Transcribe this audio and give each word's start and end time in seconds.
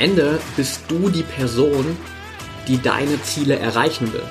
Ende 0.00 0.40
bist 0.56 0.80
du 0.88 1.10
die 1.10 1.22
Person, 1.22 1.84
die 2.66 2.80
deine 2.80 3.22
Ziele 3.22 3.58
erreichen 3.58 4.10
will. 4.14 4.22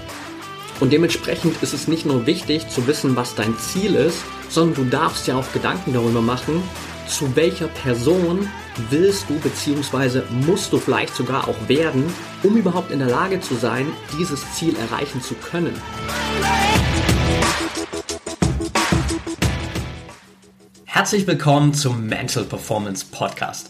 Und 0.80 0.92
dementsprechend 0.92 1.62
ist 1.62 1.74
es 1.74 1.88
nicht 1.88 2.08
nur 2.08 2.26
wichtig 2.26 2.68
zu 2.70 2.88
wissen, 2.88 3.16
was 3.16 3.36
dein 3.36 3.56
Ziel 3.60 3.94
ist, 3.94 4.18
sondern 4.50 4.84
du 4.84 4.90
darfst 4.90 5.28
ja 5.28 5.36
auch 5.36 5.54
Gedanken 5.54 5.94
darüber 5.94 6.22
machen, 6.22 6.64
zu 7.08 7.36
welcher 7.36 7.68
Person 7.68 8.50
willst 8.90 9.30
du 9.30 9.36
bzw. 9.36 10.24
musst 10.48 10.74
du 10.74 10.80
vielleicht 10.80 11.16
sogar 11.16 11.48
auch 11.48 11.68
werden, 11.68 12.04
um 12.42 12.58
überhaupt 12.58 12.90
in 12.90 12.98
der 12.98 13.10
Lage 13.10 13.40
zu 13.40 13.54
sein, 13.54 13.86
dieses 14.18 14.42
Ziel 14.56 14.76
erreichen 14.76 15.22
zu 15.22 15.36
können. 15.36 15.80
Herzlich 20.86 21.28
willkommen 21.28 21.76
zum 21.76 22.08
Mental 22.08 22.44
Performance 22.44 23.06
Podcast, 23.12 23.70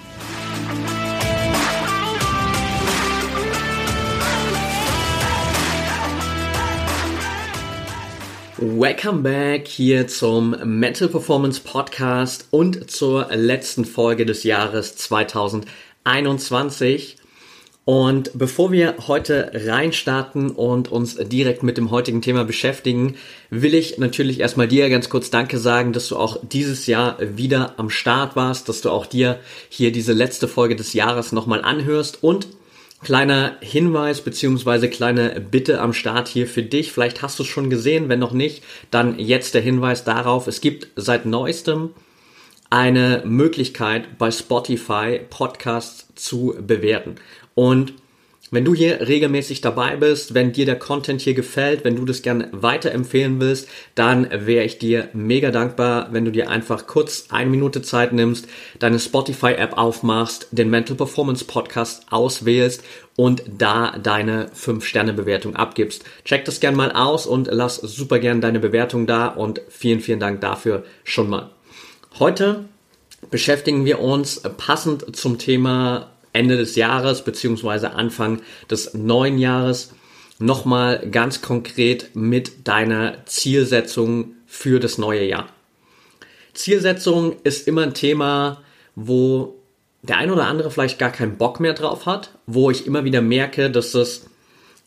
Welcome 8.63 9.23
back 9.23 9.67
hier 9.67 10.07
zum 10.07 10.55
Mental 10.63 11.07
Performance 11.07 11.61
Podcast 11.61 12.47
und 12.51 12.91
zur 12.91 13.27
letzten 13.33 13.85
Folge 13.85 14.23
des 14.23 14.43
Jahres 14.43 14.95
2021. 14.97 17.17
Und 17.85 18.29
bevor 18.35 18.71
wir 18.71 18.97
heute 19.07 19.49
reinstarten 19.55 20.51
und 20.51 20.91
uns 20.91 21.15
direkt 21.15 21.63
mit 21.63 21.77
dem 21.77 21.89
heutigen 21.89 22.21
Thema 22.21 22.43
beschäftigen, 22.43 23.15
will 23.49 23.73
ich 23.73 23.97
natürlich 23.97 24.39
erstmal 24.39 24.67
dir 24.67 24.91
ganz 24.91 25.09
kurz 25.09 25.31
Danke 25.31 25.57
sagen, 25.57 25.91
dass 25.91 26.09
du 26.09 26.17
auch 26.17 26.37
dieses 26.43 26.85
Jahr 26.85 27.17
wieder 27.19 27.73
am 27.77 27.89
Start 27.89 28.35
warst, 28.35 28.69
dass 28.69 28.81
du 28.81 28.91
auch 28.91 29.07
dir 29.07 29.39
hier 29.69 29.91
diese 29.91 30.13
letzte 30.13 30.47
Folge 30.47 30.75
des 30.75 30.93
Jahres 30.93 31.31
nochmal 31.31 31.63
anhörst 31.63 32.21
und 32.21 32.45
Kleiner 33.03 33.57
Hinweis 33.61 34.21
beziehungsweise 34.21 34.87
kleine 34.87 35.41
Bitte 35.41 35.81
am 35.81 35.93
Start 35.93 36.27
hier 36.27 36.45
für 36.45 36.61
dich. 36.61 36.91
Vielleicht 36.91 37.21
hast 37.21 37.39
du 37.39 37.43
es 37.43 37.49
schon 37.49 37.71
gesehen, 37.71 38.09
wenn 38.09 38.19
noch 38.19 38.33
nicht, 38.33 38.63
dann 38.91 39.17
jetzt 39.17 39.55
der 39.55 39.61
Hinweis 39.61 40.03
darauf. 40.03 40.47
Es 40.47 40.61
gibt 40.61 40.87
seit 40.95 41.25
neuestem 41.25 41.91
eine 42.69 43.23
Möglichkeit 43.25 44.17
bei 44.17 44.29
Spotify 44.29 45.19
Podcasts 45.29 46.07
zu 46.15 46.55
bewerten. 46.59 47.15
Und 47.55 47.93
wenn 48.53 48.65
du 48.65 48.75
hier 48.75 49.07
regelmäßig 49.07 49.61
dabei 49.61 49.95
bist, 49.95 50.33
wenn 50.33 50.51
dir 50.51 50.65
der 50.65 50.77
Content 50.77 51.21
hier 51.21 51.33
gefällt, 51.33 51.85
wenn 51.85 51.95
du 51.95 52.03
das 52.03 52.21
gerne 52.21 52.49
weiterempfehlen 52.51 53.39
willst, 53.39 53.69
dann 53.95 54.29
wäre 54.29 54.65
ich 54.65 54.77
dir 54.77 55.07
mega 55.13 55.51
dankbar, 55.51 56.09
wenn 56.11 56.25
du 56.25 56.31
dir 56.31 56.49
einfach 56.49 56.85
kurz 56.85 57.27
eine 57.29 57.49
Minute 57.49 57.81
Zeit 57.81 58.11
nimmst, 58.11 58.47
deine 58.77 58.99
Spotify-App 58.99 59.77
aufmachst, 59.77 60.49
den 60.51 60.69
Mental 60.69 60.97
Performance 60.97 61.45
Podcast 61.45 62.11
auswählst 62.11 62.83
und 63.15 63.41
da 63.57 63.97
deine 63.97 64.47
5-Sterne-Bewertung 64.49 65.55
abgibst. 65.55 66.03
Check 66.25 66.43
das 66.43 66.59
gerne 66.59 66.75
mal 66.75 66.91
aus 66.91 67.25
und 67.25 67.47
lass 67.49 67.77
super 67.77 68.19
gerne 68.19 68.41
deine 68.41 68.59
Bewertung 68.59 69.07
da 69.07 69.27
und 69.27 69.61
vielen, 69.69 70.01
vielen 70.01 70.19
Dank 70.19 70.41
dafür 70.41 70.83
schon 71.05 71.29
mal. 71.29 71.51
Heute 72.19 72.65
beschäftigen 73.29 73.85
wir 73.85 74.01
uns 74.01 74.41
passend 74.57 75.15
zum 75.15 75.37
Thema 75.37 76.11
Ende 76.33 76.57
des 76.57 76.75
Jahres 76.75 77.23
beziehungsweise 77.23 77.91
Anfang 77.91 78.41
des 78.69 78.93
neuen 78.93 79.37
Jahres 79.37 79.93
nochmal 80.39 81.07
ganz 81.09 81.41
konkret 81.41 82.15
mit 82.15 82.67
deiner 82.67 83.25
Zielsetzung 83.25 84.33
für 84.47 84.79
das 84.79 84.97
neue 84.97 85.25
Jahr. 85.25 85.47
Zielsetzung 86.53 87.35
ist 87.43 87.67
immer 87.67 87.83
ein 87.83 87.93
Thema, 87.93 88.61
wo 88.95 89.55
der 90.01 90.17
ein 90.17 90.31
oder 90.31 90.47
andere 90.47 90.71
vielleicht 90.71 90.99
gar 90.99 91.11
keinen 91.11 91.37
Bock 91.37 91.59
mehr 91.59 91.73
drauf 91.73 92.05
hat, 92.05 92.31
wo 92.47 92.71
ich 92.71 92.87
immer 92.87 93.03
wieder 93.03 93.21
merke, 93.21 93.69
dass 93.69 93.91
das 93.91 94.25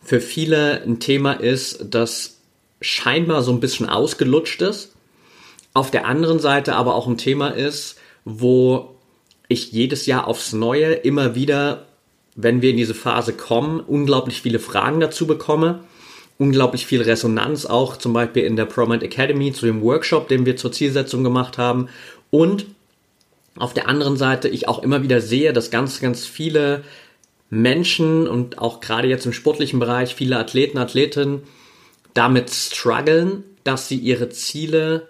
für 0.03 0.21
viele 0.21 0.83
ein 0.83 1.01
Thema 1.01 1.33
ist, 1.33 1.87
das 1.91 2.41
scheinbar 2.81 3.43
so 3.43 3.53
ein 3.53 3.61
bisschen 3.61 3.89
ausgelutscht 3.89 4.61
ist. 4.61 4.95
Auf 5.73 5.91
der 5.91 6.07
anderen 6.07 6.39
Seite 6.39 6.75
aber 6.75 6.95
auch 6.95 7.07
ein 7.07 7.17
Thema 7.17 7.49
ist, 7.49 7.97
wo 8.25 8.94
ich 9.49 9.73
jedes 9.73 10.07
Jahr 10.07 10.27
aufs 10.27 10.53
Neue 10.53 10.93
immer 10.93 11.35
wieder, 11.35 11.87
wenn 12.37 12.63
wir 12.63 12.71
in 12.71 12.77
diese 12.77 12.95
Phase 12.95 13.33
kommen, 13.33 13.81
unglaublich 13.81 14.41
viele 14.41 14.59
Fragen 14.59 15.01
dazu 15.01 15.27
bekomme, 15.27 15.81
unglaublich 16.39 16.87
viel 16.87 17.03
Resonanz 17.03 17.67
auch 17.67 17.97
zum 17.97 18.13
Beispiel 18.13 18.45
in 18.45 18.57
der 18.57 18.65
ProMind 18.65 19.03
Academy 19.03 19.53
zu 19.53 19.67
dem 19.67 19.83
Workshop, 19.83 20.29
den 20.29 20.47
wir 20.47 20.57
zur 20.57 20.73
Zielsetzung 20.73 21.23
gemacht 21.23 21.59
haben. 21.59 21.89
Und 22.31 22.67
auf 23.57 23.73
der 23.73 23.89
anderen 23.89 24.17
Seite 24.17 24.49
ich 24.49 24.67
auch 24.67 24.83
immer 24.83 25.03
wieder 25.03 25.21
sehe, 25.21 25.53
dass 25.53 25.71
ganz, 25.71 26.01
ganz 26.01 26.27
viele 26.27 26.83
Menschen 27.51 28.27
und 28.27 28.59
auch 28.59 28.81
gerade 28.81 29.07
jetzt 29.07 29.27
im 29.27 29.33
sportlichen 29.33 29.79
Bereich 29.79 30.15
viele 30.15 30.39
Athleten, 30.39 30.79
Athletinnen 30.79 31.43
damit 32.15 32.51
strugglen, 32.51 33.45
dass 33.63 33.89
sie 33.89 33.97
ihre 33.97 34.29
Ziele 34.29 35.09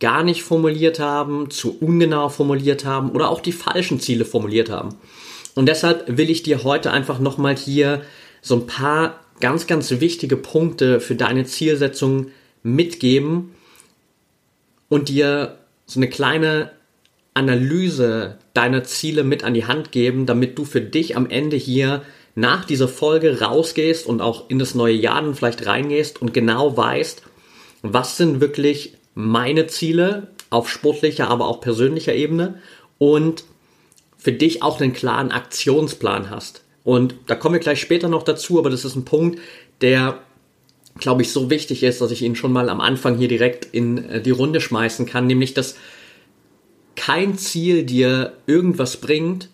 gar 0.00 0.22
nicht 0.22 0.42
formuliert 0.42 0.98
haben, 0.98 1.50
zu 1.50 1.78
ungenau 1.78 2.28
formuliert 2.28 2.84
haben 2.84 3.10
oder 3.10 3.30
auch 3.30 3.40
die 3.40 3.52
falschen 3.52 4.00
Ziele 4.00 4.24
formuliert 4.24 4.70
haben. 4.70 4.96
Und 5.54 5.66
deshalb 5.66 6.16
will 6.16 6.28
ich 6.28 6.42
dir 6.42 6.64
heute 6.64 6.90
einfach 6.90 7.18
nochmal 7.18 7.56
hier 7.56 8.02
so 8.42 8.56
ein 8.56 8.66
paar 8.66 9.20
ganz, 9.40 9.66
ganz 9.66 9.90
wichtige 9.90 10.36
Punkte 10.36 11.00
für 11.00 11.14
deine 11.14 11.44
Zielsetzung 11.44 12.28
mitgeben 12.62 13.54
und 14.88 15.08
dir 15.08 15.58
so 15.86 16.00
eine 16.00 16.08
kleine 16.08 16.72
Analyse 17.34 18.38
deiner 18.54 18.84
Ziele 18.84 19.22
mit 19.22 19.44
an 19.44 19.54
die 19.54 19.66
Hand 19.66 19.92
geben, 19.92 20.26
damit 20.26 20.58
du 20.58 20.64
für 20.64 20.80
dich 20.80 21.16
am 21.16 21.28
Ende 21.28 21.56
hier 21.56 22.02
nach 22.34 22.64
dieser 22.64 22.88
Folge 22.88 23.40
rausgehst 23.40 24.06
und 24.06 24.20
auch 24.20 24.48
in 24.50 24.58
das 24.58 24.74
neue 24.74 24.94
Jahr 24.94 25.22
dann 25.22 25.34
vielleicht 25.34 25.66
reingehst 25.66 26.20
und 26.20 26.34
genau 26.34 26.76
weißt, 26.76 27.22
was 27.82 28.16
sind 28.16 28.40
wirklich 28.40 28.94
meine 29.16 29.66
Ziele 29.66 30.28
auf 30.50 30.68
sportlicher, 30.68 31.28
aber 31.28 31.48
auch 31.48 31.60
persönlicher 31.60 32.14
Ebene 32.14 32.60
und 32.98 33.44
für 34.18 34.30
dich 34.30 34.62
auch 34.62 34.80
einen 34.80 34.92
klaren 34.92 35.32
Aktionsplan 35.32 36.30
hast. 36.30 36.62
Und 36.84 37.14
da 37.26 37.34
kommen 37.34 37.54
wir 37.54 37.60
gleich 37.60 37.80
später 37.80 38.08
noch 38.08 38.22
dazu, 38.22 38.58
aber 38.58 38.70
das 38.70 38.84
ist 38.84 38.94
ein 38.94 39.04
Punkt, 39.04 39.40
der, 39.80 40.20
glaube 40.98 41.22
ich, 41.22 41.32
so 41.32 41.50
wichtig 41.50 41.82
ist, 41.82 42.00
dass 42.00 42.10
ich 42.10 42.22
ihn 42.22 42.36
schon 42.36 42.52
mal 42.52 42.68
am 42.68 42.80
Anfang 42.80 43.16
hier 43.16 43.28
direkt 43.28 43.64
in 43.64 44.04
äh, 44.04 44.22
die 44.22 44.30
Runde 44.30 44.60
schmeißen 44.60 45.06
kann, 45.06 45.26
nämlich 45.26 45.54
dass 45.54 45.76
kein 46.94 47.38
Ziel 47.38 47.84
dir 47.84 48.34
irgendwas 48.46 48.98
bringt, 48.98 49.48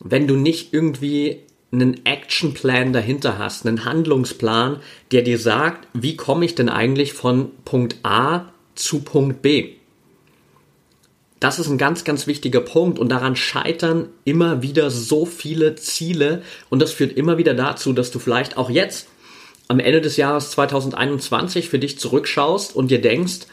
wenn 0.00 0.26
du 0.26 0.36
nicht 0.36 0.72
irgendwie 0.72 1.40
einen 1.70 2.06
Actionplan 2.06 2.94
dahinter 2.94 3.38
hast, 3.38 3.66
einen 3.66 3.84
Handlungsplan, 3.84 4.80
der 5.12 5.22
dir 5.22 5.38
sagt, 5.38 5.86
wie 5.92 6.16
komme 6.16 6.46
ich 6.46 6.54
denn 6.54 6.68
eigentlich 6.68 7.12
von 7.12 7.50
Punkt 7.64 7.96
A 8.02 8.52
zu 8.76 9.00
Punkt 9.00 9.42
B. 9.42 9.74
Das 11.40 11.58
ist 11.58 11.68
ein 11.68 11.78
ganz, 11.78 12.04
ganz 12.04 12.26
wichtiger 12.26 12.60
Punkt 12.60 12.98
und 12.98 13.10
daran 13.10 13.36
scheitern 13.36 14.08
immer 14.24 14.62
wieder 14.62 14.90
so 14.90 15.26
viele 15.26 15.74
Ziele 15.74 16.42
und 16.70 16.80
das 16.80 16.92
führt 16.92 17.16
immer 17.16 17.36
wieder 17.36 17.52
dazu, 17.54 17.92
dass 17.92 18.10
du 18.10 18.18
vielleicht 18.18 18.56
auch 18.56 18.70
jetzt 18.70 19.08
am 19.68 19.80
Ende 19.80 20.00
des 20.00 20.16
Jahres 20.16 20.50
2021 20.52 21.68
für 21.68 21.78
dich 21.78 21.98
zurückschaust 21.98 22.74
und 22.74 22.90
dir 22.90 23.00
denkst, 23.00 23.46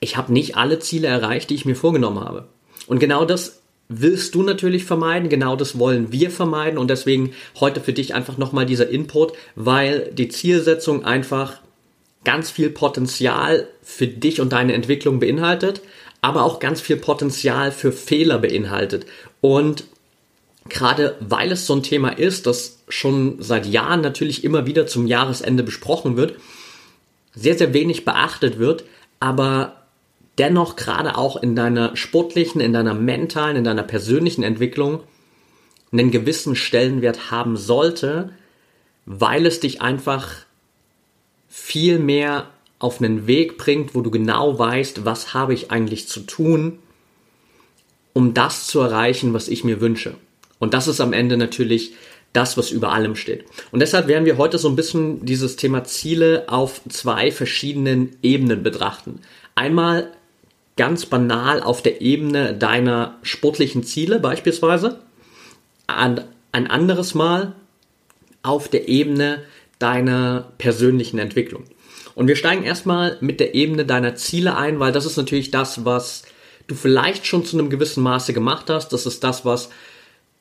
ich 0.00 0.16
habe 0.16 0.32
nicht 0.32 0.56
alle 0.56 0.78
Ziele 0.78 1.08
erreicht, 1.08 1.50
die 1.50 1.54
ich 1.54 1.64
mir 1.64 1.76
vorgenommen 1.76 2.20
habe. 2.20 2.48
Und 2.86 2.98
genau 2.98 3.24
das 3.24 3.60
willst 3.88 4.34
du 4.34 4.42
natürlich 4.42 4.84
vermeiden, 4.84 5.28
genau 5.28 5.54
das 5.54 5.78
wollen 5.78 6.10
wir 6.12 6.30
vermeiden 6.30 6.78
und 6.78 6.88
deswegen 6.88 7.32
heute 7.60 7.80
für 7.80 7.92
dich 7.92 8.14
einfach 8.14 8.36
nochmal 8.38 8.66
dieser 8.66 8.88
Input, 8.88 9.32
weil 9.54 10.10
die 10.12 10.28
Zielsetzung 10.28 11.04
einfach 11.04 11.60
ganz 12.26 12.50
viel 12.50 12.70
Potenzial 12.70 13.68
für 13.82 14.08
dich 14.08 14.40
und 14.40 14.52
deine 14.52 14.72
Entwicklung 14.72 15.20
beinhaltet, 15.20 15.80
aber 16.20 16.42
auch 16.42 16.58
ganz 16.58 16.80
viel 16.80 16.96
Potenzial 16.96 17.70
für 17.70 17.92
Fehler 17.92 18.40
beinhaltet. 18.40 19.06
Und 19.40 19.84
gerade 20.68 21.14
weil 21.20 21.52
es 21.52 21.68
so 21.68 21.76
ein 21.76 21.84
Thema 21.84 22.08
ist, 22.08 22.48
das 22.48 22.80
schon 22.88 23.36
seit 23.38 23.64
Jahren 23.64 24.00
natürlich 24.00 24.42
immer 24.42 24.66
wieder 24.66 24.88
zum 24.88 25.06
Jahresende 25.06 25.62
besprochen 25.62 26.16
wird, 26.16 26.34
sehr, 27.32 27.56
sehr 27.56 27.72
wenig 27.72 28.04
beachtet 28.04 28.58
wird, 28.58 28.82
aber 29.20 29.84
dennoch 30.36 30.74
gerade 30.74 31.16
auch 31.16 31.40
in 31.40 31.54
deiner 31.54 31.96
sportlichen, 31.96 32.60
in 32.60 32.72
deiner 32.72 32.94
mentalen, 32.94 33.56
in 33.56 33.64
deiner 33.64 33.84
persönlichen 33.84 34.42
Entwicklung 34.42 35.04
einen 35.92 36.10
gewissen 36.10 36.56
Stellenwert 36.56 37.30
haben 37.30 37.56
sollte, 37.56 38.30
weil 39.04 39.46
es 39.46 39.60
dich 39.60 39.80
einfach 39.80 40.45
viel 41.76 41.98
mehr 41.98 42.48
auf 42.78 43.02
einen 43.02 43.26
Weg 43.26 43.58
bringt, 43.58 43.94
wo 43.94 44.00
du 44.00 44.10
genau 44.10 44.58
weißt, 44.58 45.04
was 45.04 45.34
habe 45.34 45.52
ich 45.52 45.70
eigentlich 45.70 46.08
zu 46.08 46.20
tun, 46.20 46.78
um 48.14 48.32
das 48.32 48.66
zu 48.66 48.80
erreichen, 48.80 49.34
was 49.34 49.48
ich 49.48 49.62
mir 49.62 49.82
wünsche. 49.82 50.14
Und 50.58 50.72
das 50.72 50.88
ist 50.88 51.02
am 51.02 51.12
Ende 51.12 51.36
natürlich 51.36 51.92
das, 52.32 52.56
was 52.56 52.70
über 52.70 52.92
allem 52.92 53.14
steht. 53.14 53.44
Und 53.72 53.80
deshalb 53.80 54.08
werden 54.08 54.24
wir 54.24 54.38
heute 54.38 54.56
so 54.56 54.70
ein 54.70 54.76
bisschen 54.76 55.26
dieses 55.26 55.56
Thema 55.56 55.84
Ziele 55.84 56.44
auf 56.46 56.80
zwei 56.88 57.30
verschiedenen 57.30 58.16
Ebenen 58.22 58.62
betrachten. 58.62 59.20
Einmal 59.54 60.12
ganz 60.78 61.04
banal 61.04 61.62
auf 61.62 61.82
der 61.82 62.00
Ebene 62.00 62.54
deiner 62.54 63.18
sportlichen 63.20 63.84
Ziele 63.84 64.18
beispielsweise. 64.18 65.00
Ein 65.86 66.24
anderes 66.52 67.14
Mal 67.14 67.54
auf 68.42 68.68
der 68.68 68.88
Ebene 68.88 69.42
deiner 69.78 70.52
persönlichen 70.58 71.18
Entwicklung. 71.18 71.64
Und 72.14 72.28
wir 72.28 72.36
steigen 72.36 72.64
erstmal 72.64 73.18
mit 73.20 73.40
der 73.40 73.54
Ebene 73.54 73.84
deiner 73.84 74.14
Ziele 74.14 74.56
ein, 74.56 74.80
weil 74.80 74.92
das 74.92 75.04
ist 75.04 75.16
natürlich 75.16 75.50
das, 75.50 75.84
was 75.84 76.22
du 76.66 76.74
vielleicht 76.74 77.26
schon 77.26 77.44
zu 77.44 77.58
einem 77.58 77.70
gewissen 77.70 78.02
Maße 78.02 78.32
gemacht 78.32 78.70
hast. 78.70 78.88
Das 78.92 79.06
ist 79.06 79.22
das, 79.22 79.44
was, 79.44 79.68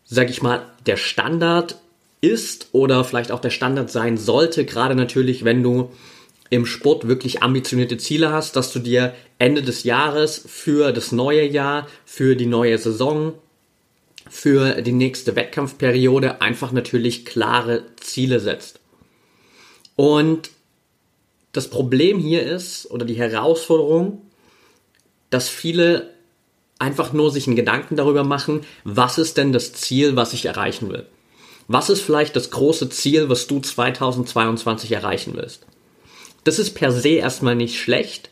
sag 0.06 0.30
ich 0.30 0.42
mal, 0.42 0.66
der 0.86 0.98
Standard 0.98 1.78
ist 2.22 2.70
oder 2.72 3.04
vielleicht 3.04 3.32
auch 3.32 3.42
der 3.42 3.50
Standard 3.50 3.92
sein 3.92 4.18
sollte, 4.18 4.66
gerade 4.66 4.96
natürlich, 4.96 5.44
wenn 5.44 5.64
du 5.64 5.92
im 6.50 6.66
Sport 6.66 7.08
wirklich 7.08 7.44
ambitionierte 7.44 7.98
Ziele 7.98 8.32
hast, 8.32 8.56
dass 8.56 8.72
du 8.72 8.80
dir 8.80 9.14
Ende 9.40 9.62
des 9.62 9.84
Jahres 9.84 10.44
für 10.48 10.92
das 10.92 11.12
neue 11.12 11.46
Jahr, 11.46 11.88
für 12.06 12.36
die 12.36 12.46
neue 12.46 12.78
Saison, 12.78 13.34
für 14.30 14.82
die 14.82 14.92
nächste 14.92 15.36
Wettkampfperiode 15.36 16.42
einfach 16.42 16.72
natürlich 16.72 17.26
klare 17.26 17.84
Ziele 17.98 18.40
setzt. 18.40 18.80
Und 19.96 20.50
das 21.52 21.70
Problem 21.70 22.20
hier 22.20 22.44
ist, 22.44 22.90
oder 22.92 23.06
die 23.06 23.16
Herausforderung, 23.16 24.22
dass 25.30 25.48
viele 25.50 26.10
einfach 26.80 27.14
nur 27.14 27.32
sich 27.32 27.48
einen 27.48 27.56
Gedanken 27.56 27.96
darüber 27.96 28.24
machen, 28.24 28.62
was 28.84 29.18
ist 29.18 29.38
denn 29.38 29.54
das 29.54 29.74
Ziel, 29.74 30.16
was 30.16 30.34
ich 30.34 30.46
erreichen 30.46 30.90
will. 30.90 31.06
Was 31.68 31.90
ist 31.90 32.02
vielleicht 32.02 32.36
das 32.36 32.52
große 32.52 32.90
Ziel, 32.90 33.30
was 33.30 33.48
du 33.48 33.60
2022 33.60 34.92
erreichen 34.92 35.34
willst? 35.36 35.66
Das 36.44 36.60
ist 36.60 36.76
per 36.76 36.92
se 36.92 37.10
erstmal 37.10 37.56
nicht 37.56 37.80
schlecht, 37.80 38.30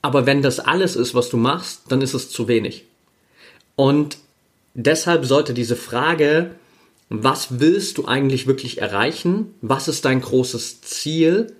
aber 0.00 0.26
wenn 0.26 0.42
das 0.42 0.60
alles 0.60 0.96
ist, 0.96 1.14
was 1.14 1.28
du 1.28 1.36
machst, 1.36 1.82
dann 1.88 2.00
ist 2.00 2.14
es 2.14 2.30
zu 2.30 2.48
wenig. 2.48 2.84
Und 3.76 4.18
deshalb 4.74 5.26
sollte 5.26 5.54
diese 5.54 5.76
Frage, 5.76 6.52
was 7.10 7.60
willst 7.60 7.98
du 7.98 8.06
eigentlich 8.06 8.46
wirklich 8.46 8.78
erreichen? 8.78 9.54
Was 9.62 9.88
ist 9.88 10.04
dein 10.04 10.20
großes 10.20 10.82
Ziel? 10.82 11.54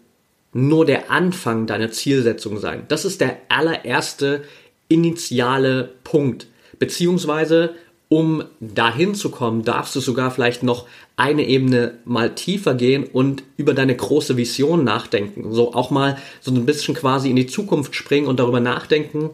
Nur 0.52 0.86
der 0.86 1.10
Anfang 1.10 1.66
deiner 1.66 1.90
Zielsetzung 1.90 2.58
sein. 2.58 2.84
Das 2.88 3.04
ist 3.04 3.20
der 3.20 3.38
allererste 3.48 4.42
initiale 4.88 5.92
Punkt. 6.04 6.46
Beziehungsweise 6.78 7.74
um 8.08 8.44
dahin 8.58 9.14
zu 9.14 9.30
kommen, 9.30 9.64
darfst 9.64 9.94
du 9.94 10.00
sogar 10.00 10.30
vielleicht 10.30 10.62
noch 10.62 10.86
eine 11.16 11.46
Ebene 11.46 11.98
mal 12.06 12.34
tiefer 12.34 12.74
gehen 12.74 13.04
und 13.04 13.42
über 13.58 13.74
deine 13.74 13.94
große 13.94 14.36
Vision 14.38 14.82
nachdenken. 14.82 15.52
So 15.52 15.74
auch 15.74 15.90
mal 15.90 16.16
so 16.40 16.50
ein 16.50 16.64
bisschen 16.64 16.94
quasi 16.94 17.28
in 17.28 17.36
die 17.36 17.46
Zukunft 17.46 17.94
springen 17.94 18.26
und 18.26 18.40
darüber 18.40 18.60
nachdenken, 18.60 19.30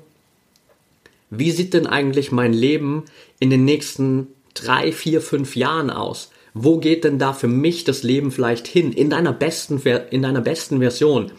wie 1.30 1.52
sieht 1.52 1.72
denn 1.72 1.86
eigentlich 1.86 2.32
mein 2.32 2.52
Leben 2.52 3.04
in 3.38 3.50
den 3.50 3.64
nächsten 3.64 4.28
drei, 4.54 4.92
vier, 4.92 5.20
fünf 5.20 5.56
Jahren 5.56 5.90
aus? 5.90 6.30
Wo 6.54 6.78
geht 6.78 7.04
denn 7.04 7.18
da 7.18 7.32
für 7.32 7.48
mich 7.48 7.84
das 7.84 8.04
Leben 8.04 8.30
vielleicht 8.30 8.68
hin? 8.68 8.92
In 8.92 9.10
deiner 9.10 9.32
besten, 9.32 9.82
in 10.10 10.22
deiner 10.22 10.40
besten 10.40 10.78
Version. 10.78 11.32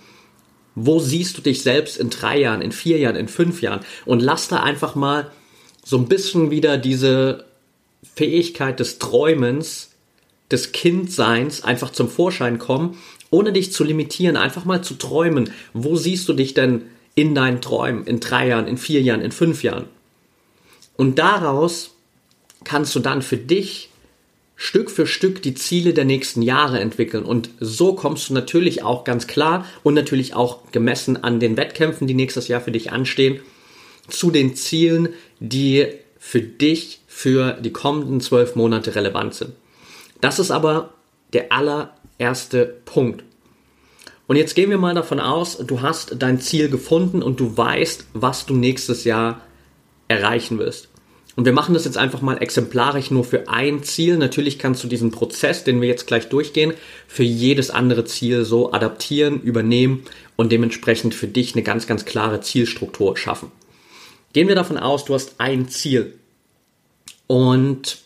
Wo 0.76 1.00
siehst 1.00 1.38
du 1.38 1.42
dich 1.42 1.64
selbst 1.64 1.98
in 1.98 2.10
drei 2.10 2.38
Jahren, 2.38 2.62
in 2.62 2.74
vier 2.74 2.98
Jahren, 2.98 3.16
in 3.16 3.30
fünf 3.30 3.62
Jahren? 3.62 3.80
Und 4.06 4.22
lass 4.22 4.50
da 4.50 4.62
einfach 4.62 4.96
mal 4.96 5.32
so 5.86 5.98
ein 5.98 6.10
bisschen 6.10 6.52
wieder 6.52 6.78
diese 6.78 7.46
Fähigkeit 8.16 8.80
des 8.82 9.00
Träumens, 9.00 9.92
des 10.52 10.74
Kindseins 10.74 11.64
einfach 11.64 11.92
zum 11.92 12.10
Vorschein 12.10 12.60
kommen, 12.60 12.98
ohne 13.32 13.54
dich 13.54 13.72
zu 13.72 13.86
limitieren, 13.86 14.36
einfach 14.36 14.66
mal 14.66 14.84
zu 14.84 14.96
träumen. 14.96 15.50
Wo 15.74 15.96
siehst 15.96 16.28
du 16.28 16.34
dich 16.34 16.54
denn 16.54 16.84
in 17.16 17.34
deinen 17.34 17.62
Träumen 17.62 18.06
in 18.06 18.20
drei 18.20 18.50
Jahren, 18.50 18.68
in 18.68 18.78
vier 18.78 19.02
Jahren, 19.02 19.22
in 19.22 19.32
fünf 19.32 19.64
Jahren? 19.64 19.86
Und 20.98 21.20
daraus 21.20 21.95
kannst 22.66 22.94
du 22.96 23.00
dann 23.00 23.22
für 23.22 23.38
dich 23.38 23.90
Stück 24.58 24.90
für 24.90 25.06
Stück 25.06 25.42
die 25.42 25.54
Ziele 25.54 25.94
der 25.94 26.06
nächsten 26.06 26.42
Jahre 26.42 26.80
entwickeln. 26.80 27.24
Und 27.24 27.50
so 27.60 27.94
kommst 27.94 28.30
du 28.30 28.34
natürlich 28.34 28.84
auch 28.84 29.04
ganz 29.04 29.28
klar 29.28 29.66
und 29.84 29.94
natürlich 29.94 30.34
auch 30.34 30.72
gemessen 30.72 31.24
an 31.24 31.40
den 31.40 31.58
Wettkämpfen, 31.58 32.08
die 32.08 32.14
nächstes 32.14 32.48
Jahr 32.48 32.62
für 32.62 32.72
dich 32.72 32.92
anstehen, 32.92 33.42
zu 34.08 34.32
den 34.32 34.56
Zielen, 34.56 35.10
die 35.40 35.88
für 36.18 36.42
dich 36.42 37.02
für 37.08 37.54
die 37.54 37.72
kommenden 37.72 38.22
zwölf 38.22 38.56
Monate 38.56 38.96
relevant 38.96 39.36
sind. 39.36 39.54
Das 40.22 40.40
ist 40.40 40.52
aber 40.52 40.94
der 41.34 41.52
allererste 41.52 42.66
Punkt. 42.86 43.24
Und 44.28 44.38
jetzt 44.38 44.56
gehen 44.56 44.70
wir 44.70 44.78
mal 44.78 44.96
davon 44.96 45.20
aus, 45.20 45.58
du 45.58 45.82
hast 45.82 46.16
dein 46.20 46.40
Ziel 46.40 46.70
gefunden 46.70 47.22
und 47.22 47.40
du 47.40 47.58
weißt, 47.58 48.08
was 48.14 48.46
du 48.46 48.56
nächstes 48.56 49.04
Jahr 49.04 49.42
erreichen 50.08 50.58
wirst. 50.58 50.90
Und 51.36 51.44
wir 51.44 51.52
machen 51.52 51.74
das 51.74 51.84
jetzt 51.84 51.98
einfach 51.98 52.22
mal 52.22 52.42
exemplarisch 52.42 53.12
nur 53.12 53.26
für 53.26 53.50
ein 53.50 53.84
Ziel. 53.84 54.18
Natürlich 54.18 54.58
kannst 54.58 54.84
du 54.84 54.88
diesen 54.88 55.12
Prozess, 55.12 55.66
den 55.66 55.82
wir 55.82 55.88
jetzt 55.90 56.08
gleich 56.08 56.30
durchgehen, 56.30 56.74
für 57.08 57.24
jedes 57.24 57.70
andere 57.70 58.06
Ziel 58.06 58.46
so 58.46 58.72
adaptieren, 58.72 59.42
übernehmen 59.42 60.04
und 60.38 60.52
dementsprechend 60.52 61.14
für 61.14 61.28
dich 61.28 61.54
eine 61.54 61.64
ganz, 61.64 61.88
ganz 61.88 62.06
klare 62.06 62.40
Zielstruktur 62.40 63.18
schaffen. 63.18 63.52
Gehen 64.32 64.48
wir 64.48 64.56
davon 64.56 64.78
aus, 64.78 65.06
du 65.06 65.14
hast 65.14 65.36
ein 65.40 65.68
Ziel. 65.68 66.14
Und 67.28 67.98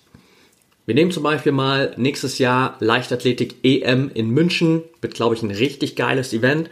wir 0.87 0.95
nehmen 0.95 1.11
zum 1.11 1.21
Beispiel 1.21 1.51
mal 1.51 1.93
nächstes 1.97 2.39
Jahr 2.39 2.77
Leichtathletik 2.79 3.57
EM 3.63 4.09
in 4.11 4.31
München. 4.31 4.81
Wird, 5.01 5.13
glaube 5.13 5.35
ich, 5.35 5.43
ein 5.43 5.51
richtig 5.51 5.95
geiles 5.95 6.33
Event. 6.33 6.69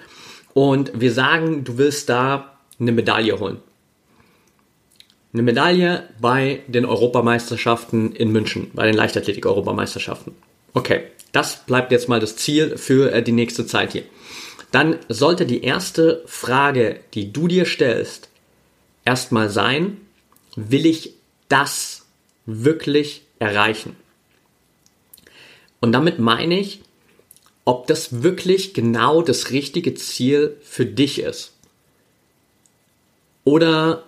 Und 0.56 1.00
wir 1.00 1.12
sagen, 1.12 1.64
du 1.64 1.78
willst 1.78 2.10
da 2.10 2.58
eine 2.80 2.92
Medaille 2.92 3.40
holen. 3.40 3.58
Eine 5.38 5.44
Medaille 5.44 6.10
bei 6.20 6.64
den 6.66 6.84
Europameisterschaften 6.84 8.12
in 8.12 8.32
München, 8.32 8.72
bei 8.74 8.88
den 8.88 8.96
Leichtathletik-Europameisterschaften. 8.96 10.34
Okay, 10.74 11.04
das 11.32 11.64
bleibt 11.64 11.92
jetzt 11.92 12.10
mal 12.10 12.20
das 12.20 12.38
Ziel 12.38 12.76
für 12.76 13.12
äh, 13.12 13.22
die 13.22 13.34
nächste 13.34 13.68
Zeit 13.68 13.92
hier. 13.92 14.02
Dann 14.72 14.98
sollte 15.10 15.46
die 15.46 15.64
erste 15.64 16.24
Frage, 16.26 17.02
die 17.14 17.32
du 17.32 17.48
dir 17.48 17.66
stellst, 17.66 18.30
erstmal 19.06 19.52
sein, 19.52 19.98
will 20.56 20.88
ich 20.88 21.14
das 21.50 22.08
wirklich 22.48 23.22
erreichen? 23.38 23.96
Und 25.82 25.92
damit 25.92 26.18
meine 26.18 26.58
ich, 26.60 26.82
ob 27.64 27.86
das 27.86 28.24
wirklich 28.24 28.74
genau 28.74 29.22
das 29.22 29.52
richtige 29.52 29.94
Ziel 29.94 30.58
für 30.64 30.88
dich 30.88 31.20
ist. 31.20 31.54
Oder 33.44 34.07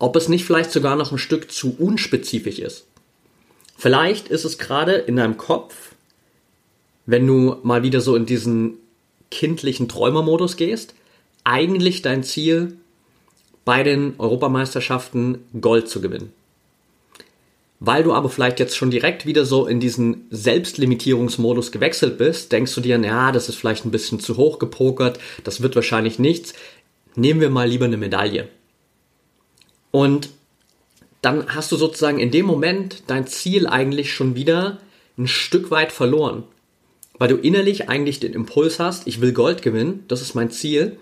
ob 0.00 0.16
es 0.16 0.28
nicht 0.28 0.44
vielleicht 0.44 0.72
sogar 0.72 0.96
noch 0.96 1.12
ein 1.12 1.18
Stück 1.18 1.52
zu 1.52 1.76
unspezifisch 1.78 2.58
ist. 2.58 2.86
Vielleicht 3.76 4.28
ist 4.28 4.44
es 4.44 4.58
gerade 4.58 4.94
in 4.94 5.16
deinem 5.16 5.36
Kopf, 5.36 5.94
wenn 7.06 7.26
du 7.26 7.56
mal 7.62 7.82
wieder 7.82 8.00
so 8.00 8.16
in 8.16 8.26
diesen 8.26 8.78
kindlichen 9.30 9.88
Träumermodus 9.88 10.56
gehst, 10.56 10.94
eigentlich 11.44 12.02
dein 12.02 12.24
Ziel, 12.24 12.76
bei 13.64 13.82
den 13.82 14.14
Europameisterschaften 14.18 15.44
Gold 15.60 15.88
zu 15.88 16.00
gewinnen. 16.00 16.32
Weil 17.78 18.02
du 18.02 18.12
aber 18.12 18.30
vielleicht 18.30 18.58
jetzt 18.58 18.76
schon 18.76 18.90
direkt 18.90 19.26
wieder 19.26 19.44
so 19.44 19.66
in 19.66 19.80
diesen 19.80 20.26
Selbstlimitierungsmodus 20.30 21.72
gewechselt 21.72 22.18
bist, 22.18 22.52
denkst 22.52 22.74
du 22.74 22.80
dir, 22.80 22.98
ja, 22.98 23.32
das 23.32 23.48
ist 23.48 23.56
vielleicht 23.56 23.84
ein 23.84 23.90
bisschen 23.90 24.18
zu 24.18 24.38
hoch 24.38 24.58
gepokert, 24.58 25.18
das 25.44 25.60
wird 25.62 25.76
wahrscheinlich 25.76 26.18
nichts. 26.18 26.54
Nehmen 27.16 27.40
wir 27.40 27.50
mal 27.50 27.68
lieber 27.68 27.84
eine 27.84 27.96
Medaille. 27.96 28.48
Und 29.90 30.30
dann 31.22 31.54
hast 31.54 31.70
du 31.72 31.76
sozusagen 31.76 32.18
in 32.18 32.30
dem 32.30 32.46
Moment 32.46 33.02
dein 33.06 33.26
Ziel 33.26 33.66
eigentlich 33.66 34.12
schon 34.12 34.34
wieder 34.34 34.78
ein 35.18 35.26
Stück 35.26 35.70
weit 35.70 35.92
verloren. 35.92 36.44
Weil 37.18 37.28
du 37.28 37.36
innerlich 37.36 37.88
eigentlich 37.88 38.20
den 38.20 38.32
Impuls 38.32 38.78
hast, 38.78 39.06
ich 39.06 39.20
will 39.20 39.32
Gold 39.32 39.62
gewinnen, 39.62 40.04
das 40.08 40.22
ist 40.22 40.34
mein 40.34 40.50
Ziel 40.50 40.96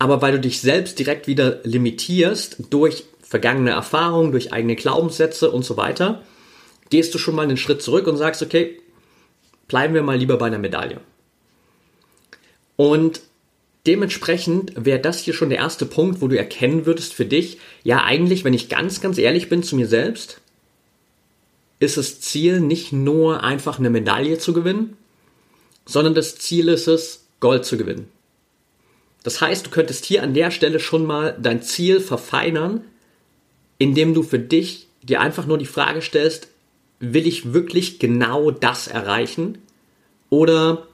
aber 0.00 0.22
weil 0.22 0.32
du 0.32 0.40
dich 0.40 0.62
selbst 0.62 0.98
direkt 0.98 1.26
wieder 1.26 1.60
limitierst 1.62 2.56
durch 2.70 3.04
vergangene 3.20 3.70
Erfahrungen, 3.70 4.32
durch 4.32 4.50
eigene 4.50 4.74
Glaubenssätze 4.74 5.50
und 5.50 5.62
so 5.62 5.76
weiter, 5.76 6.22
gehst 6.88 7.14
du 7.14 7.18
schon 7.18 7.34
mal 7.34 7.42
einen 7.42 7.58
Schritt 7.58 7.82
zurück 7.82 8.06
und 8.06 8.16
sagst, 8.16 8.42
okay, 8.42 8.80
bleiben 9.68 9.92
wir 9.92 10.02
mal 10.02 10.16
lieber 10.16 10.38
bei 10.38 10.46
einer 10.46 10.58
Medaille. 10.58 11.00
Und 12.76 13.20
dementsprechend 13.86 14.72
wäre 14.76 15.00
das 15.00 15.20
hier 15.20 15.34
schon 15.34 15.50
der 15.50 15.58
erste 15.58 15.86
Punkt, 15.86 16.20
wo 16.20 16.28
du 16.28 16.36
erkennen 16.36 16.86
würdest 16.86 17.14
für 17.14 17.24
dich, 17.24 17.58
ja 17.82 18.02
eigentlich, 18.04 18.44
wenn 18.44 18.54
ich 18.54 18.68
ganz, 18.68 19.00
ganz 19.00 19.18
ehrlich 19.18 19.48
bin 19.48 19.62
zu 19.62 19.76
mir 19.76 19.86
selbst, 19.86 20.40
ist 21.78 21.96
das 21.96 22.20
Ziel 22.20 22.60
nicht 22.60 22.92
nur 22.92 23.42
einfach 23.42 23.78
eine 23.78 23.90
Medaille 23.90 24.38
zu 24.38 24.52
gewinnen, 24.52 24.96
sondern 25.86 26.14
das 26.14 26.36
Ziel 26.36 26.68
ist 26.68 26.88
es, 26.88 27.24
Gold 27.40 27.64
zu 27.64 27.78
gewinnen. 27.78 28.08
Das 29.22 29.40
heißt, 29.40 29.66
du 29.66 29.70
könntest 29.70 30.04
hier 30.04 30.22
an 30.22 30.34
der 30.34 30.50
Stelle 30.50 30.78
schon 30.78 31.04
mal 31.04 31.36
dein 31.40 31.62
Ziel 31.62 32.00
verfeinern, 32.00 32.84
indem 33.78 34.12
du 34.14 34.22
für 34.22 34.38
dich 34.38 34.88
dir 35.02 35.20
einfach 35.20 35.46
nur 35.46 35.58
die 35.58 35.66
Frage 35.66 36.02
stellst, 36.02 36.48
will 37.00 37.26
ich 37.26 37.54
wirklich 37.54 37.98
genau 37.98 38.50
das 38.50 38.88
erreichen? 38.88 39.58
Oder 40.28 40.86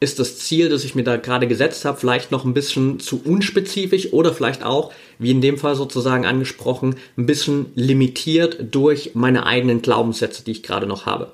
ist 0.00 0.18
das 0.18 0.38
Ziel, 0.38 0.68
das 0.68 0.84
ich 0.84 0.94
mir 0.94 1.04
da 1.04 1.16
gerade 1.16 1.46
gesetzt 1.48 1.84
habe, 1.84 1.98
vielleicht 1.98 2.30
noch 2.30 2.44
ein 2.44 2.54
bisschen 2.54 3.00
zu 3.00 3.22
unspezifisch 3.24 4.12
oder 4.12 4.34
vielleicht 4.34 4.62
auch, 4.62 4.92
wie 5.18 5.30
in 5.30 5.40
dem 5.40 5.56
Fall 5.56 5.76
sozusagen 5.76 6.26
angesprochen, 6.26 6.96
ein 7.16 7.26
bisschen 7.26 7.66
limitiert 7.74 8.74
durch 8.74 9.12
meine 9.14 9.46
eigenen 9.46 9.82
Glaubenssätze, 9.82 10.44
die 10.44 10.52
ich 10.52 10.62
gerade 10.62 10.86
noch 10.86 11.06
habe. 11.06 11.32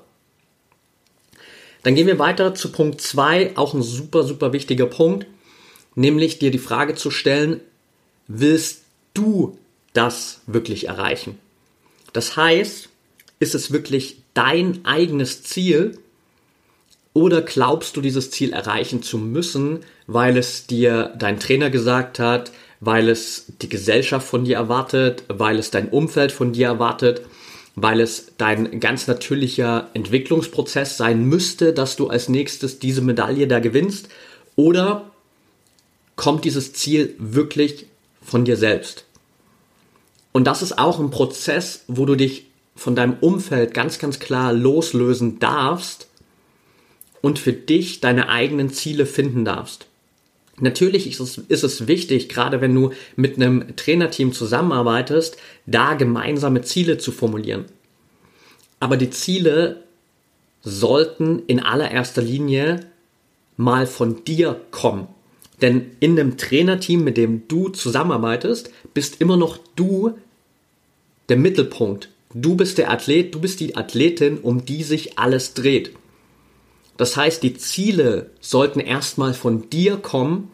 Dann 1.83 1.95
gehen 1.95 2.07
wir 2.07 2.19
weiter 2.19 2.53
zu 2.53 2.71
Punkt 2.71 3.01
2, 3.01 3.57
auch 3.57 3.73
ein 3.73 3.81
super, 3.81 4.23
super 4.23 4.53
wichtiger 4.53 4.85
Punkt, 4.85 5.25
nämlich 5.95 6.39
dir 6.39 6.51
die 6.51 6.59
Frage 6.59 6.95
zu 6.95 7.11
stellen, 7.11 7.59
willst 8.27 8.83
du 9.13 9.57
das 9.93 10.41
wirklich 10.45 10.87
erreichen? 10.87 11.37
Das 12.13 12.37
heißt, 12.37 12.89
ist 13.39 13.55
es 13.55 13.71
wirklich 13.71 14.17
dein 14.33 14.85
eigenes 14.85 15.43
Ziel 15.43 15.97
oder 17.13 17.41
glaubst 17.41 17.97
du 17.97 18.01
dieses 18.01 18.31
Ziel 18.31 18.53
erreichen 18.53 19.03
zu 19.03 19.17
müssen, 19.17 19.79
weil 20.07 20.37
es 20.37 20.67
dir 20.67 21.13
dein 21.17 21.39
Trainer 21.39 21.69
gesagt 21.69 22.19
hat, 22.19 22.51
weil 22.79 23.09
es 23.09 23.45
die 23.61 23.69
Gesellschaft 23.69 24.27
von 24.27 24.45
dir 24.45 24.55
erwartet, 24.55 25.23
weil 25.27 25.59
es 25.59 25.71
dein 25.71 25.89
Umfeld 25.89 26.31
von 26.31 26.53
dir 26.53 26.67
erwartet, 26.67 27.21
weil 27.75 27.99
es 27.99 28.33
dein 28.37 28.79
ganz 28.79 29.07
natürlicher 29.07 29.89
Entwicklungsprozess 29.93 30.97
sein 30.97 31.23
müsste, 31.25 31.73
dass 31.73 31.95
du 31.95 32.07
als 32.07 32.29
nächstes 32.29 32.79
diese 32.79 33.01
Medaille 33.01 33.47
da 33.47 33.59
gewinnst? 33.59 34.09
Oder 34.55 35.11
kommt 36.15 36.45
dieses 36.45 36.73
Ziel 36.73 37.15
wirklich 37.17 37.87
von 38.21 38.45
dir 38.45 38.57
selbst? 38.57 39.05
Und 40.31 40.45
das 40.45 40.61
ist 40.61 40.79
auch 40.79 40.99
ein 40.99 41.11
Prozess, 41.11 41.83
wo 41.87 42.05
du 42.05 42.15
dich 42.15 42.47
von 42.75 42.95
deinem 42.95 43.17
Umfeld 43.19 43.73
ganz, 43.73 43.99
ganz 43.99 44.19
klar 44.19 44.53
loslösen 44.53 45.39
darfst 45.39 46.07
und 47.21 47.39
für 47.39 47.53
dich 47.53 47.99
deine 48.01 48.29
eigenen 48.29 48.69
Ziele 48.71 49.05
finden 49.05 49.45
darfst. 49.45 49.87
Natürlich 50.59 51.07
ist 51.07 51.19
es, 51.19 51.37
ist 51.37 51.63
es 51.63 51.87
wichtig, 51.87 52.29
gerade 52.29 52.61
wenn 52.61 52.75
du 52.75 52.91
mit 53.15 53.35
einem 53.35 53.75
Trainerteam 53.75 54.31
zusammenarbeitest, 54.31 55.37
da 55.65 55.95
gemeinsame 55.95 56.61
Ziele 56.61 56.97
zu 56.97 57.11
formulieren. 57.11 57.65
Aber 58.79 58.97
die 58.97 59.09
Ziele 59.09 59.83
sollten 60.61 61.43
in 61.47 61.59
allererster 61.59 62.21
Linie 62.21 62.87
mal 63.57 63.87
von 63.87 64.23
dir 64.23 64.61
kommen. 64.71 65.07
Denn 65.61 65.91
in 65.99 66.19
einem 66.19 66.37
Trainerteam, 66.37 67.03
mit 67.03 67.17
dem 67.17 67.47
du 67.47 67.69
zusammenarbeitest, 67.69 68.71
bist 68.93 69.21
immer 69.21 69.37
noch 69.37 69.57
du 69.75 70.13
der 71.29 71.37
Mittelpunkt. 71.37 72.09
Du 72.33 72.55
bist 72.55 72.77
der 72.77 72.91
Athlet, 72.91 73.33
du 73.35 73.41
bist 73.41 73.59
die 73.59 73.75
Athletin, 73.75 74.39
um 74.39 74.65
die 74.65 74.83
sich 74.83 75.19
alles 75.19 75.53
dreht. 75.53 75.91
Das 77.01 77.17
heißt, 77.17 77.41
die 77.41 77.55
Ziele 77.55 78.29
sollten 78.41 78.79
erstmal 78.79 79.33
von 79.33 79.71
dir 79.71 79.97
kommen 79.97 80.51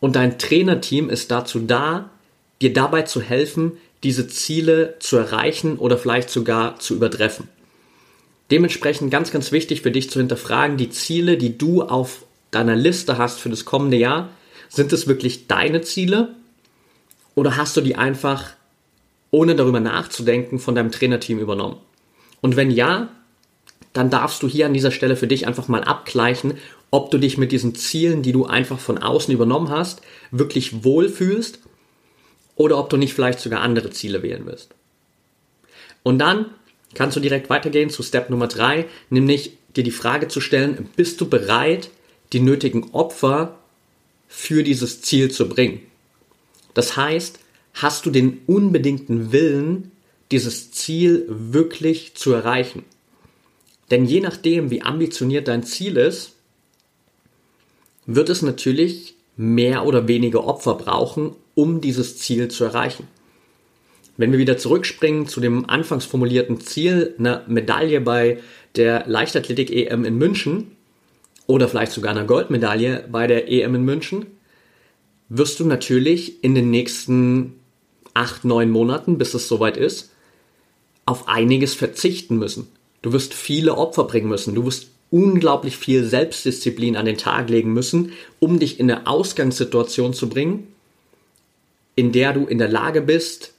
und 0.00 0.14
dein 0.14 0.38
Trainerteam 0.38 1.08
ist 1.08 1.30
dazu 1.30 1.60
da, 1.60 2.10
dir 2.60 2.74
dabei 2.74 3.04
zu 3.04 3.22
helfen, 3.22 3.72
diese 4.02 4.28
Ziele 4.28 4.96
zu 4.98 5.16
erreichen 5.16 5.78
oder 5.78 5.96
vielleicht 5.96 6.28
sogar 6.28 6.78
zu 6.78 6.94
übertreffen. 6.94 7.48
Dementsprechend 8.50 9.10
ganz, 9.10 9.30
ganz 9.30 9.50
wichtig 9.50 9.80
für 9.80 9.90
dich 9.90 10.10
zu 10.10 10.18
hinterfragen, 10.18 10.76
die 10.76 10.90
Ziele, 10.90 11.38
die 11.38 11.56
du 11.56 11.80
auf 11.80 12.26
deiner 12.50 12.76
Liste 12.76 13.16
hast 13.16 13.40
für 13.40 13.48
das 13.48 13.64
kommende 13.64 13.96
Jahr, 13.96 14.28
sind 14.68 14.92
es 14.92 15.06
wirklich 15.06 15.46
deine 15.46 15.80
Ziele 15.80 16.34
oder 17.34 17.56
hast 17.56 17.78
du 17.78 17.80
die 17.80 17.96
einfach, 17.96 18.50
ohne 19.30 19.56
darüber 19.56 19.80
nachzudenken, 19.80 20.58
von 20.58 20.74
deinem 20.74 20.92
Trainerteam 20.92 21.38
übernommen? 21.38 21.78
Und 22.42 22.56
wenn 22.56 22.70
ja, 22.70 23.08
dann 23.96 24.10
darfst 24.10 24.42
du 24.42 24.48
hier 24.48 24.66
an 24.66 24.74
dieser 24.74 24.90
Stelle 24.90 25.16
für 25.16 25.26
dich 25.26 25.46
einfach 25.46 25.68
mal 25.68 25.82
abgleichen, 25.82 26.54
ob 26.90 27.10
du 27.10 27.18
dich 27.18 27.38
mit 27.38 27.52
diesen 27.52 27.74
Zielen, 27.74 28.22
die 28.22 28.32
du 28.32 28.46
einfach 28.46 28.78
von 28.78 28.98
außen 28.98 29.32
übernommen 29.32 29.70
hast, 29.70 30.02
wirklich 30.30 30.84
wohlfühlst 30.84 31.60
oder 32.54 32.78
ob 32.78 32.90
du 32.90 32.96
nicht 32.96 33.14
vielleicht 33.14 33.40
sogar 33.40 33.60
andere 33.60 33.90
Ziele 33.90 34.22
wählen 34.22 34.46
wirst. 34.46 34.70
Und 36.02 36.18
dann 36.18 36.46
kannst 36.94 37.16
du 37.16 37.20
direkt 37.20 37.50
weitergehen 37.50 37.90
zu 37.90 38.02
Step 38.02 38.30
Nummer 38.30 38.48
drei, 38.48 38.86
nämlich 39.10 39.56
dir 39.74 39.84
die 39.84 39.90
Frage 39.90 40.28
zu 40.28 40.40
stellen, 40.40 40.88
bist 40.96 41.20
du 41.20 41.28
bereit, 41.28 41.90
die 42.32 42.40
nötigen 42.40 42.90
Opfer 42.92 43.58
für 44.28 44.62
dieses 44.62 45.02
Ziel 45.02 45.30
zu 45.30 45.48
bringen? 45.48 45.80
Das 46.74 46.96
heißt, 46.96 47.38
hast 47.74 48.06
du 48.06 48.10
den 48.10 48.40
unbedingten 48.46 49.32
Willen, 49.32 49.90
dieses 50.30 50.72
Ziel 50.72 51.26
wirklich 51.28 52.14
zu 52.14 52.32
erreichen? 52.32 52.84
Denn 53.90 54.04
je 54.04 54.20
nachdem, 54.20 54.70
wie 54.70 54.82
ambitioniert 54.82 55.48
dein 55.48 55.62
Ziel 55.62 55.96
ist, 55.96 56.32
wird 58.06 58.28
es 58.28 58.42
natürlich 58.42 59.14
mehr 59.36 59.84
oder 59.84 60.08
weniger 60.08 60.44
Opfer 60.44 60.74
brauchen, 60.74 61.32
um 61.54 61.80
dieses 61.80 62.18
Ziel 62.18 62.48
zu 62.48 62.64
erreichen. 62.64 63.06
Wenn 64.16 64.32
wir 64.32 64.38
wieder 64.38 64.56
zurückspringen 64.56 65.26
zu 65.28 65.40
dem 65.40 65.68
anfangs 65.68 66.06
formulierten 66.06 66.60
Ziel, 66.60 67.14
einer 67.18 67.44
Medaille 67.46 68.00
bei 68.00 68.38
der 68.76 69.04
Leichtathletik-EM 69.06 70.04
in 70.04 70.16
München 70.16 70.72
oder 71.46 71.68
vielleicht 71.68 71.92
sogar 71.92 72.12
einer 72.12 72.24
Goldmedaille 72.24 73.06
bei 73.10 73.26
der 73.26 73.50
EM 73.50 73.74
in 73.74 73.84
München, 73.84 74.26
wirst 75.28 75.60
du 75.60 75.64
natürlich 75.64 76.42
in 76.42 76.54
den 76.54 76.70
nächsten 76.70 77.54
acht, 78.14 78.44
neun 78.44 78.70
Monaten, 78.70 79.18
bis 79.18 79.34
es 79.34 79.48
soweit 79.48 79.76
ist, 79.76 80.12
auf 81.04 81.28
einiges 81.28 81.74
verzichten 81.74 82.38
müssen. 82.38 82.68
Du 83.02 83.12
wirst 83.12 83.34
viele 83.34 83.76
Opfer 83.76 84.04
bringen 84.04 84.28
müssen. 84.28 84.54
Du 84.54 84.64
wirst 84.64 84.88
unglaublich 85.10 85.76
viel 85.76 86.04
Selbstdisziplin 86.04 86.96
an 86.96 87.06
den 87.06 87.16
Tag 87.16 87.48
legen 87.48 87.72
müssen, 87.72 88.12
um 88.38 88.58
dich 88.58 88.80
in 88.80 88.90
eine 88.90 89.06
Ausgangssituation 89.06 90.14
zu 90.14 90.28
bringen, 90.28 90.66
in 91.94 92.12
der 92.12 92.32
du 92.32 92.46
in 92.46 92.58
der 92.58 92.68
Lage 92.68 93.00
bist, 93.00 93.52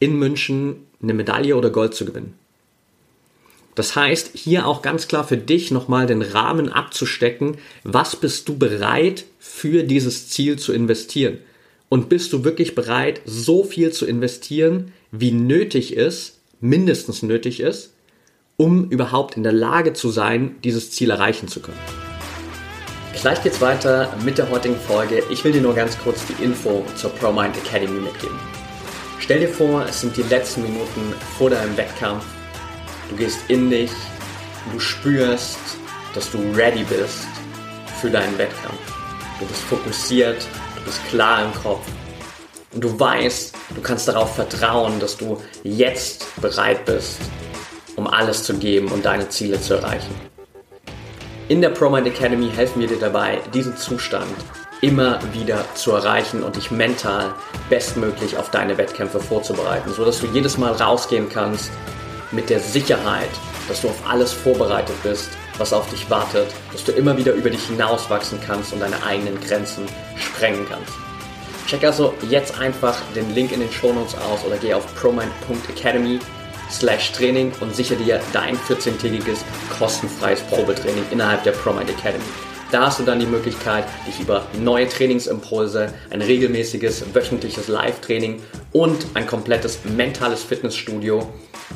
in 0.00 0.18
München 0.18 0.86
eine 1.02 1.14
Medaille 1.14 1.56
oder 1.56 1.70
Gold 1.70 1.94
zu 1.94 2.04
gewinnen. 2.04 2.34
Das 3.74 3.94
heißt, 3.94 4.32
hier 4.34 4.66
auch 4.66 4.82
ganz 4.82 5.06
klar 5.06 5.22
für 5.22 5.36
dich 5.36 5.70
nochmal 5.70 6.08
den 6.08 6.22
Rahmen 6.22 6.68
abzustecken, 6.68 7.58
was 7.84 8.16
bist 8.16 8.48
du 8.48 8.58
bereit 8.58 9.24
für 9.38 9.84
dieses 9.84 10.28
Ziel 10.30 10.58
zu 10.58 10.72
investieren? 10.72 11.38
Und 11.88 12.08
bist 12.08 12.32
du 12.32 12.42
wirklich 12.42 12.74
bereit, 12.74 13.20
so 13.24 13.62
viel 13.62 13.92
zu 13.92 14.04
investieren, 14.04 14.92
wie 15.12 15.30
nötig 15.30 15.96
ist, 15.96 16.40
mindestens 16.60 17.22
nötig 17.22 17.60
ist, 17.60 17.92
um 18.58 18.90
überhaupt 18.90 19.36
in 19.36 19.44
der 19.44 19.52
Lage 19.52 19.92
zu 19.92 20.10
sein, 20.10 20.56
dieses 20.64 20.90
Ziel 20.90 21.10
erreichen 21.10 21.46
zu 21.46 21.60
können. 21.60 21.78
Gleich 23.20 23.42
geht's 23.42 23.60
weiter 23.60 24.12
mit 24.24 24.36
der 24.36 24.50
heutigen 24.50 24.76
Folge. 24.76 25.22
Ich 25.30 25.42
will 25.44 25.52
dir 25.52 25.62
nur 25.62 25.74
ganz 25.74 25.96
kurz 25.98 26.26
die 26.26 26.42
Info 26.42 26.84
zur 26.96 27.10
ProMind 27.10 27.56
Academy 27.56 28.00
mitgeben. 28.00 28.38
Stell 29.20 29.40
dir 29.40 29.48
vor, 29.48 29.84
es 29.88 30.00
sind 30.00 30.16
die 30.16 30.22
letzten 30.22 30.62
Minuten 30.62 31.14
vor 31.36 31.50
deinem 31.50 31.76
Wettkampf. 31.76 32.24
Du 33.08 33.16
gehst 33.16 33.38
in 33.48 33.70
dich, 33.70 33.92
du 34.72 34.80
spürst, 34.80 35.58
dass 36.14 36.30
du 36.30 36.38
ready 36.54 36.84
bist 36.84 37.26
für 38.00 38.10
deinen 38.10 38.36
Wettkampf. 38.38 38.78
Du 39.38 39.46
bist 39.46 39.62
fokussiert, 39.62 40.46
du 40.76 40.84
bist 40.84 41.04
klar 41.08 41.44
im 41.44 41.52
Kopf 41.62 41.86
und 42.72 42.82
du 42.82 42.98
weißt, 42.98 43.54
du 43.74 43.80
kannst 43.82 44.08
darauf 44.08 44.34
vertrauen, 44.34 44.98
dass 44.98 45.16
du 45.16 45.40
jetzt 45.62 46.26
bereit 46.40 46.84
bist, 46.84 47.18
um 47.98 48.06
alles 48.06 48.44
zu 48.44 48.54
geben 48.54 48.88
und 48.88 49.04
deine 49.04 49.28
Ziele 49.28 49.60
zu 49.60 49.74
erreichen. 49.74 50.14
In 51.48 51.60
der 51.60 51.70
ProMind 51.70 52.06
Academy 52.06 52.48
helfen 52.48 52.80
wir 52.80 52.86
dir 52.86 52.98
dabei, 52.98 53.40
diesen 53.52 53.76
Zustand 53.76 54.32
immer 54.80 55.18
wieder 55.32 55.64
zu 55.74 55.90
erreichen 55.90 56.44
und 56.44 56.54
dich 56.54 56.70
mental 56.70 57.34
bestmöglich 57.68 58.36
auf 58.36 58.50
deine 58.50 58.78
Wettkämpfe 58.78 59.18
vorzubereiten, 59.18 59.92
sodass 59.92 60.20
du 60.20 60.28
jedes 60.28 60.56
Mal 60.56 60.72
rausgehen 60.72 61.28
kannst 61.28 61.70
mit 62.30 62.48
der 62.48 62.60
Sicherheit, 62.60 63.30
dass 63.66 63.80
du 63.80 63.88
auf 63.88 64.08
alles 64.08 64.32
vorbereitet 64.32 64.94
bist, 65.02 65.30
was 65.56 65.72
auf 65.72 65.90
dich 65.90 66.08
wartet, 66.08 66.46
dass 66.72 66.84
du 66.84 66.92
immer 66.92 67.16
wieder 67.16 67.32
über 67.32 67.50
dich 67.50 67.64
hinauswachsen 67.64 68.38
kannst 68.46 68.72
und 68.72 68.78
deine 68.78 69.02
eigenen 69.02 69.40
Grenzen 69.40 69.86
sprengen 70.16 70.64
kannst. 70.68 70.92
Check 71.66 71.82
also 71.82 72.14
jetzt 72.30 72.60
einfach 72.60 72.96
den 73.16 73.34
Link 73.34 73.50
in 73.50 73.60
den 73.60 73.72
Show 73.72 73.92
Notes 73.92 74.14
aus 74.14 74.44
oder 74.46 74.56
geh 74.56 74.74
auf 74.74 74.86
promind.academy 74.94 76.20
slash 76.70 77.12
Training 77.12 77.52
und 77.60 77.74
sichere 77.74 77.98
dir 77.98 78.20
dein 78.32 78.56
14-tägiges 78.56 79.38
kostenfreies 79.78 80.40
Probetraining 80.42 81.04
innerhalb 81.10 81.42
der 81.44 81.52
ProMind 81.52 81.90
Academy. 81.90 82.24
Da 82.70 82.86
hast 82.86 83.00
du 83.00 83.04
dann 83.04 83.18
die 83.18 83.26
Möglichkeit, 83.26 83.84
dich 84.06 84.20
über 84.20 84.46
neue 84.60 84.86
Trainingsimpulse, 84.86 85.92
ein 86.10 86.20
regelmäßiges 86.20 87.14
wöchentliches 87.14 87.68
Live-Training 87.68 88.42
und 88.72 89.06
ein 89.14 89.26
komplettes 89.26 89.78
mentales 89.84 90.42
Fitnessstudio 90.42 91.26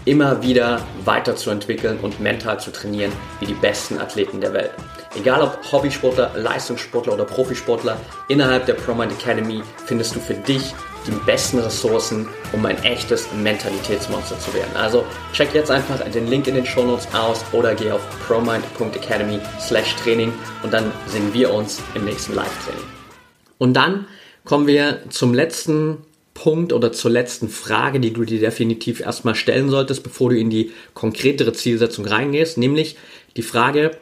immer 0.04 0.42
wieder 0.42 0.87
weiterzuentwickeln 1.04 1.99
und 2.00 2.20
mental 2.20 2.61
zu 2.61 2.72
trainieren 2.72 3.12
wie 3.40 3.46
die 3.46 3.54
besten 3.54 3.99
Athleten 3.99 4.40
der 4.40 4.52
Welt. 4.52 4.72
Egal 5.14 5.42
ob 5.42 5.59
Hobbysportler, 5.71 6.33
Leistungssportler 6.37 7.12
oder 7.12 7.25
Profisportler, 7.25 8.00
innerhalb 8.28 8.64
der 8.64 8.75
ProMind 8.75 9.12
Academy 9.12 9.62
findest 9.85 10.14
du 10.16 10.21
für 10.21 10.35
dich 10.35 10.75
die 11.07 11.12
besten 11.26 11.59
Ressourcen, 11.59 12.28
um 12.52 12.64
ein 12.64 12.83
echtes 12.83 13.28
Mentalitätsmonster 13.33 14.38
zu 14.38 14.54
werden. 14.54 14.75
Also 14.75 15.04
check 15.33 15.52
jetzt 15.52 15.71
einfach 15.71 15.99
den 16.11 16.28
Link 16.28 16.47
in 16.47 16.54
den 16.54 16.64
Show 16.64 16.85
Notes 16.85 17.09
aus 17.12 17.45
oder 17.52 17.75
geh 17.75 17.90
auf 17.90 18.00
promind.academy 18.26 19.38
slash 19.61 19.97
Training 19.97 20.33
und 20.62 20.73
dann 20.73 20.90
sehen 21.09 21.35
wir 21.35 21.52
uns 21.52 21.83
im 21.95 22.04
nächsten 22.04 22.35
Live-Training. 22.35 22.85
Und 23.59 23.75
dann 23.75 24.07
kommen 24.45 24.66
wir 24.66 25.00
zum 25.11 25.35
letzten 25.35 25.99
Punkt 26.35 26.73
oder 26.73 26.92
zur 26.92 27.11
letzten 27.11 27.49
Frage, 27.49 28.00
die 28.00 28.12
du 28.12 28.25
dir 28.25 28.40
definitiv 28.40 29.00
erstmal 29.00 29.35
stellen 29.35 29.69
solltest, 29.69 30.02
bevor 30.02 30.31
du 30.31 30.38
in 30.38 30.49
die 30.49 30.73
konkretere 30.95 31.52
Zielsetzung 31.52 32.07
reingehst, 32.07 32.57
nämlich 32.57 32.97
die 33.37 33.42
Frage, 33.42 33.92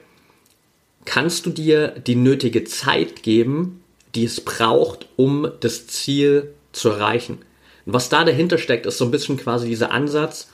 kannst 1.05 1.47
du 1.47 1.51
dir 1.51 1.89
die 1.89 2.17
nötige 2.17 2.65
Zeit 2.65 3.23
geben, 3.23 3.83
die 4.15 4.25
es 4.25 4.41
braucht, 4.41 5.09
um 5.17 5.51
das 5.61 5.87
Ziel 5.87 6.55
zu 6.73 6.91
erreichen? 6.91 7.39
Und 7.87 7.93
was 7.95 8.09
da 8.09 8.25
dahinter 8.25 8.59
steckt, 8.59 8.87
ist 8.87 8.99
so 8.99 9.05
ein 9.05 9.11
bisschen 9.11 9.37
quasi 9.37 9.69
dieser 9.69 9.93
Ansatz, 9.93 10.49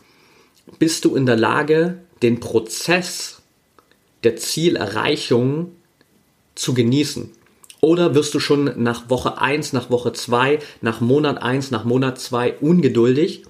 bist 0.79 1.05
du 1.05 1.15
in 1.15 1.27
der 1.27 1.37
Lage, 1.37 1.99
den 2.23 2.41
Prozess 2.41 3.43
der 4.25 4.37
Zielerreichung 4.37 5.73
zu 6.55 6.75
genießen? 6.75 7.31
Oder 7.81 8.15
wirst 8.15 8.35
du 8.35 8.41
schon 8.41 8.83
nach 8.83 9.11
Woche 9.11 9.41
1, 9.41 9.73
nach 9.73 9.91
Woche 9.91 10.13
2, 10.13 10.59
nach 10.81 11.01
Monat 11.01 11.43
1, 11.43 11.71
nach 11.71 11.85
Monat 11.85 12.19
2 12.21 12.55
ungeduldig, 12.55 13.45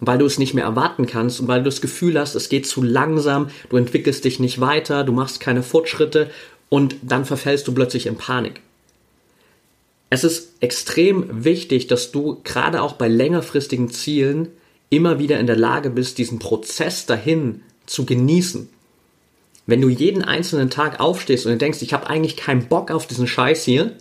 weil 0.00 0.18
du 0.18 0.26
es 0.26 0.38
nicht 0.38 0.54
mehr 0.54 0.64
erwarten 0.64 1.06
kannst 1.06 1.40
und 1.40 1.48
weil 1.48 1.60
du 1.60 1.64
das 1.64 1.80
Gefühl 1.80 2.18
hast, 2.18 2.34
es 2.34 2.48
geht 2.48 2.66
zu 2.66 2.82
langsam, 2.82 3.50
du 3.68 3.76
entwickelst 3.76 4.24
dich 4.24 4.38
nicht 4.38 4.60
weiter, 4.60 5.04
du 5.04 5.12
machst 5.12 5.40
keine 5.40 5.62
Fortschritte 5.62 6.30
und 6.68 6.96
dann 7.02 7.24
verfällst 7.24 7.66
du 7.66 7.72
plötzlich 7.72 8.06
in 8.06 8.16
Panik. 8.16 8.60
Es 10.10 10.24
ist 10.24 10.54
extrem 10.60 11.44
wichtig, 11.44 11.86
dass 11.86 12.12
du 12.12 12.40
gerade 12.44 12.82
auch 12.82 12.94
bei 12.94 13.08
längerfristigen 13.08 13.90
Zielen 13.90 14.48
immer 14.90 15.18
wieder 15.18 15.38
in 15.38 15.46
der 15.46 15.56
Lage 15.56 15.90
bist, 15.90 16.16
diesen 16.18 16.38
Prozess 16.38 17.04
dahin 17.04 17.62
zu 17.84 18.06
genießen. 18.06 18.68
Wenn 19.66 19.82
du 19.82 19.90
jeden 19.90 20.22
einzelnen 20.22 20.70
Tag 20.70 20.98
aufstehst 20.98 21.44
und 21.44 21.60
denkst, 21.60 21.82
ich 21.82 21.92
habe 21.92 22.08
eigentlich 22.08 22.36
keinen 22.36 22.68
Bock 22.68 22.90
auf 22.90 23.06
diesen 23.06 23.26
Scheiß 23.26 23.64
hier, 23.64 23.92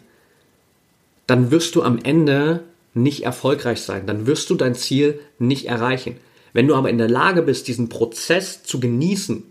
dann 1.25 1.51
wirst 1.51 1.75
du 1.75 1.83
am 1.83 1.99
Ende 2.01 2.63
nicht 2.97 3.23
erfolgreich 3.23 3.81
sein. 3.81 4.05
Dann 4.05 4.27
wirst 4.27 4.49
du 4.49 4.55
dein 4.55 4.75
Ziel 4.75 5.19
nicht 5.39 5.65
erreichen. 5.65 6.17
Wenn 6.53 6.67
du 6.67 6.75
aber 6.75 6.89
in 6.89 6.97
der 6.97 7.09
Lage 7.09 7.41
bist, 7.41 7.67
diesen 7.67 7.89
Prozess 7.89 8.63
zu 8.63 8.79
genießen, 8.79 9.43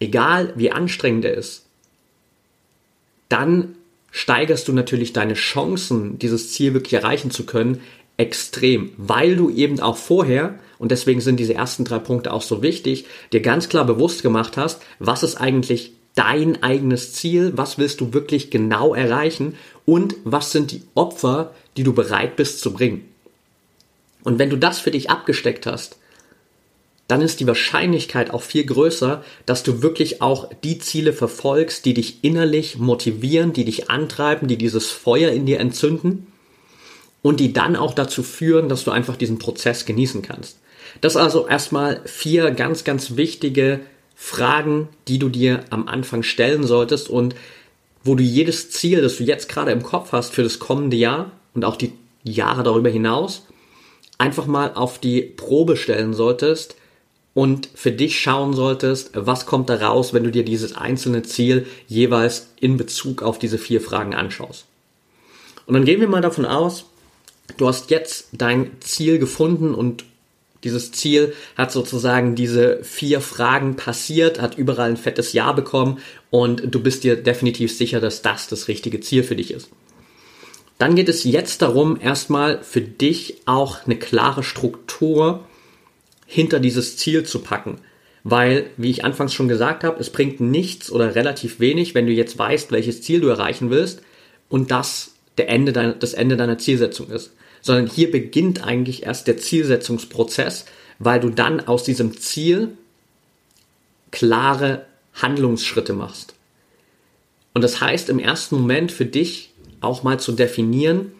egal 0.00 0.52
wie 0.56 0.70
anstrengend 0.70 1.24
er 1.24 1.34
ist, 1.34 1.66
dann 3.28 3.76
steigerst 4.10 4.68
du 4.68 4.72
natürlich 4.72 5.12
deine 5.12 5.34
Chancen, 5.34 6.18
dieses 6.18 6.52
Ziel 6.52 6.72
wirklich 6.74 6.94
erreichen 6.94 7.30
zu 7.30 7.46
können, 7.46 7.80
extrem, 8.16 8.92
weil 8.96 9.34
du 9.34 9.50
eben 9.50 9.80
auch 9.80 9.96
vorher, 9.96 10.58
und 10.78 10.92
deswegen 10.92 11.20
sind 11.20 11.40
diese 11.40 11.54
ersten 11.54 11.84
drei 11.84 11.98
Punkte 11.98 12.32
auch 12.32 12.42
so 12.42 12.62
wichtig, 12.62 13.06
dir 13.32 13.40
ganz 13.40 13.68
klar 13.68 13.84
bewusst 13.84 14.22
gemacht 14.22 14.56
hast, 14.56 14.82
was 15.00 15.24
ist 15.24 15.36
eigentlich 15.36 15.94
dein 16.14 16.62
eigenes 16.62 17.12
Ziel, 17.12 17.52
was 17.56 17.78
willst 17.78 18.00
du 18.00 18.12
wirklich 18.12 18.50
genau 18.50 18.94
erreichen 18.94 19.56
und 19.84 20.14
was 20.24 20.52
sind 20.52 20.70
die 20.70 20.82
Opfer, 20.94 21.52
die 21.76 21.82
du 21.82 21.92
bereit 21.92 22.36
bist 22.36 22.60
zu 22.60 22.72
bringen. 22.72 23.08
Und 24.22 24.38
wenn 24.38 24.50
du 24.50 24.56
das 24.56 24.78
für 24.78 24.90
dich 24.90 25.10
abgesteckt 25.10 25.66
hast, 25.66 25.98
dann 27.08 27.20
ist 27.20 27.40
die 27.40 27.46
Wahrscheinlichkeit 27.46 28.30
auch 28.30 28.42
viel 28.42 28.64
größer, 28.64 29.22
dass 29.44 29.62
du 29.62 29.82
wirklich 29.82 30.22
auch 30.22 30.48
die 30.64 30.78
Ziele 30.78 31.12
verfolgst, 31.12 31.84
die 31.84 31.92
dich 31.92 32.24
innerlich 32.24 32.78
motivieren, 32.78 33.52
die 33.52 33.66
dich 33.66 33.90
antreiben, 33.90 34.48
die 34.48 34.56
dieses 34.56 34.90
Feuer 34.90 35.30
in 35.30 35.44
dir 35.44 35.60
entzünden 35.60 36.28
und 37.20 37.40
die 37.40 37.52
dann 37.52 37.76
auch 37.76 37.92
dazu 37.92 38.22
führen, 38.22 38.70
dass 38.70 38.84
du 38.84 38.90
einfach 38.90 39.16
diesen 39.16 39.38
Prozess 39.38 39.84
genießen 39.84 40.22
kannst. 40.22 40.58
Das 41.02 41.16
also 41.16 41.46
erstmal 41.46 42.00
vier 42.06 42.50
ganz, 42.52 42.84
ganz 42.84 43.16
wichtige 43.16 43.80
Fragen, 44.14 44.88
die 45.08 45.18
du 45.18 45.28
dir 45.28 45.64
am 45.70 45.88
Anfang 45.88 46.22
stellen 46.22 46.64
solltest 46.64 47.08
und 47.08 47.34
wo 48.04 48.14
du 48.14 48.22
jedes 48.22 48.70
Ziel, 48.70 49.00
das 49.00 49.16
du 49.16 49.24
jetzt 49.24 49.48
gerade 49.48 49.72
im 49.72 49.82
Kopf 49.82 50.12
hast 50.12 50.34
für 50.34 50.42
das 50.42 50.58
kommende 50.58 50.96
Jahr 50.96 51.30
und 51.54 51.64
auch 51.64 51.76
die 51.76 51.92
Jahre 52.22 52.62
darüber 52.62 52.90
hinaus, 52.90 53.46
einfach 54.18 54.46
mal 54.46 54.74
auf 54.74 54.98
die 54.98 55.22
Probe 55.22 55.76
stellen 55.76 56.14
solltest 56.14 56.76
und 57.32 57.68
für 57.74 57.90
dich 57.90 58.20
schauen 58.20 58.54
solltest, 58.54 59.10
was 59.14 59.46
kommt 59.46 59.68
da 59.68 59.76
raus, 59.76 60.14
wenn 60.14 60.24
du 60.24 60.30
dir 60.30 60.44
dieses 60.44 60.76
einzelne 60.76 61.22
Ziel 61.22 61.66
jeweils 61.88 62.48
in 62.60 62.76
Bezug 62.76 63.22
auf 63.22 63.38
diese 63.38 63.58
vier 63.58 63.80
Fragen 63.80 64.14
anschaust. 64.14 64.66
Und 65.66 65.74
dann 65.74 65.84
gehen 65.84 66.00
wir 66.00 66.08
mal 66.08 66.20
davon 66.20 66.44
aus, 66.46 66.84
du 67.56 67.66
hast 67.66 67.90
jetzt 67.90 68.28
dein 68.32 68.70
Ziel 68.80 69.18
gefunden 69.18 69.74
und 69.74 70.04
dieses 70.64 70.90
Ziel 70.92 71.34
hat 71.56 71.70
sozusagen 71.70 72.34
diese 72.34 72.82
vier 72.82 73.20
Fragen 73.20 73.76
passiert, 73.76 74.40
hat 74.40 74.58
überall 74.58 74.90
ein 74.90 74.96
fettes 74.96 75.32
Ja 75.32 75.52
bekommen 75.52 75.98
und 76.30 76.74
du 76.74 76.80
bist 76.80 77.04
dir 77.04 77.16
definitiv 77.16 77.76
sicher, 77.76 78.00
dass 78.00 78.22
das 78.22 78.48
das 78.48 78.68
richtige 78.68 79.00
Ziel 79.00 79.22
für 79.22 79.36
dich 79.36 79.52
ist. 79.52 79.70
Dann 80.78 80.96
geht 80.96 81.08
es 81.08 81.24
jetzt 81.24 81.62
darum, 81.62 81.98
erstmal 82.00 82.62
für 82.62 82.80
dich 82.80 83.36
auch 83.44 83.84
eine 83.86 83.96
klare 83.96 84.42
Struktur 84.42 85.44
hinter 86.26 86.58
dieses 86.58 86.96
Ziel 86.96 87.24
zu 87.24 87.40
packen. 87.40 87.78
Weil, 88.24 88.70
wie 88.76 88.90
ich 88.90 89.04
anfangs 89.04 89.34
schon 89.34 89.48
gesagt 89.48 89.84
habe, 89.84 90.00
es 90.00 90.10
bringt 90.10 90.40
nichts 90.40 90.90
oder 90.90 91.14
relativ 91.14 91.60
wenig, 91.60 91.94
wenn 91.94 92.06
du 92.06 92.12
jetzt 92.12 92.38
weißt, 92.38 92.72
welches 92.72 93.02
Ziel 93.02 93.20
du 93.20 93.28
erreichen 93.28 93.70
willst 93.70 94.00
und 94.48 94.70
das 94.70 95.12
der 95.36 95.48
Ende 95.48 95.72
deiner, 95.72 95.92
das 95.92 96.14
Ende 96.14 96.36
deiner 96.36 96.58
Zielsetzung 96.58 97.10
ist. 97.10 97.32
Sondern 97.64 97.86
hier 97.86 98.10
beginnt 98.10 98.62
eigentlich 98.62 99.04
erst 99.04 99.26
der 99.26 99.38
Zielsetzungsprozess, 99.38 100.66
weil 100.98 101.18
du 101.18 101.30
dann 101.30 101.66
aus 101.66 101.82
diesem 101.82 102.18
Ziel 102.18 102.76
klare 104.10 104.84
Handlungsschritte 105.14 105.94
machst. 105.94 106.34
Und 107.54 107.62
das 107.62 107.80
heißt 107.80 108.10
im 108.10 108.18
ersten 108.18 108.56
Moment 108.56 108.92
für 108.92 109.06
dich 109.06 109.54
auch 109.80 110.02
mal 110.02 110.20
zu 110.20 110.32
definieren, 110.32 111.12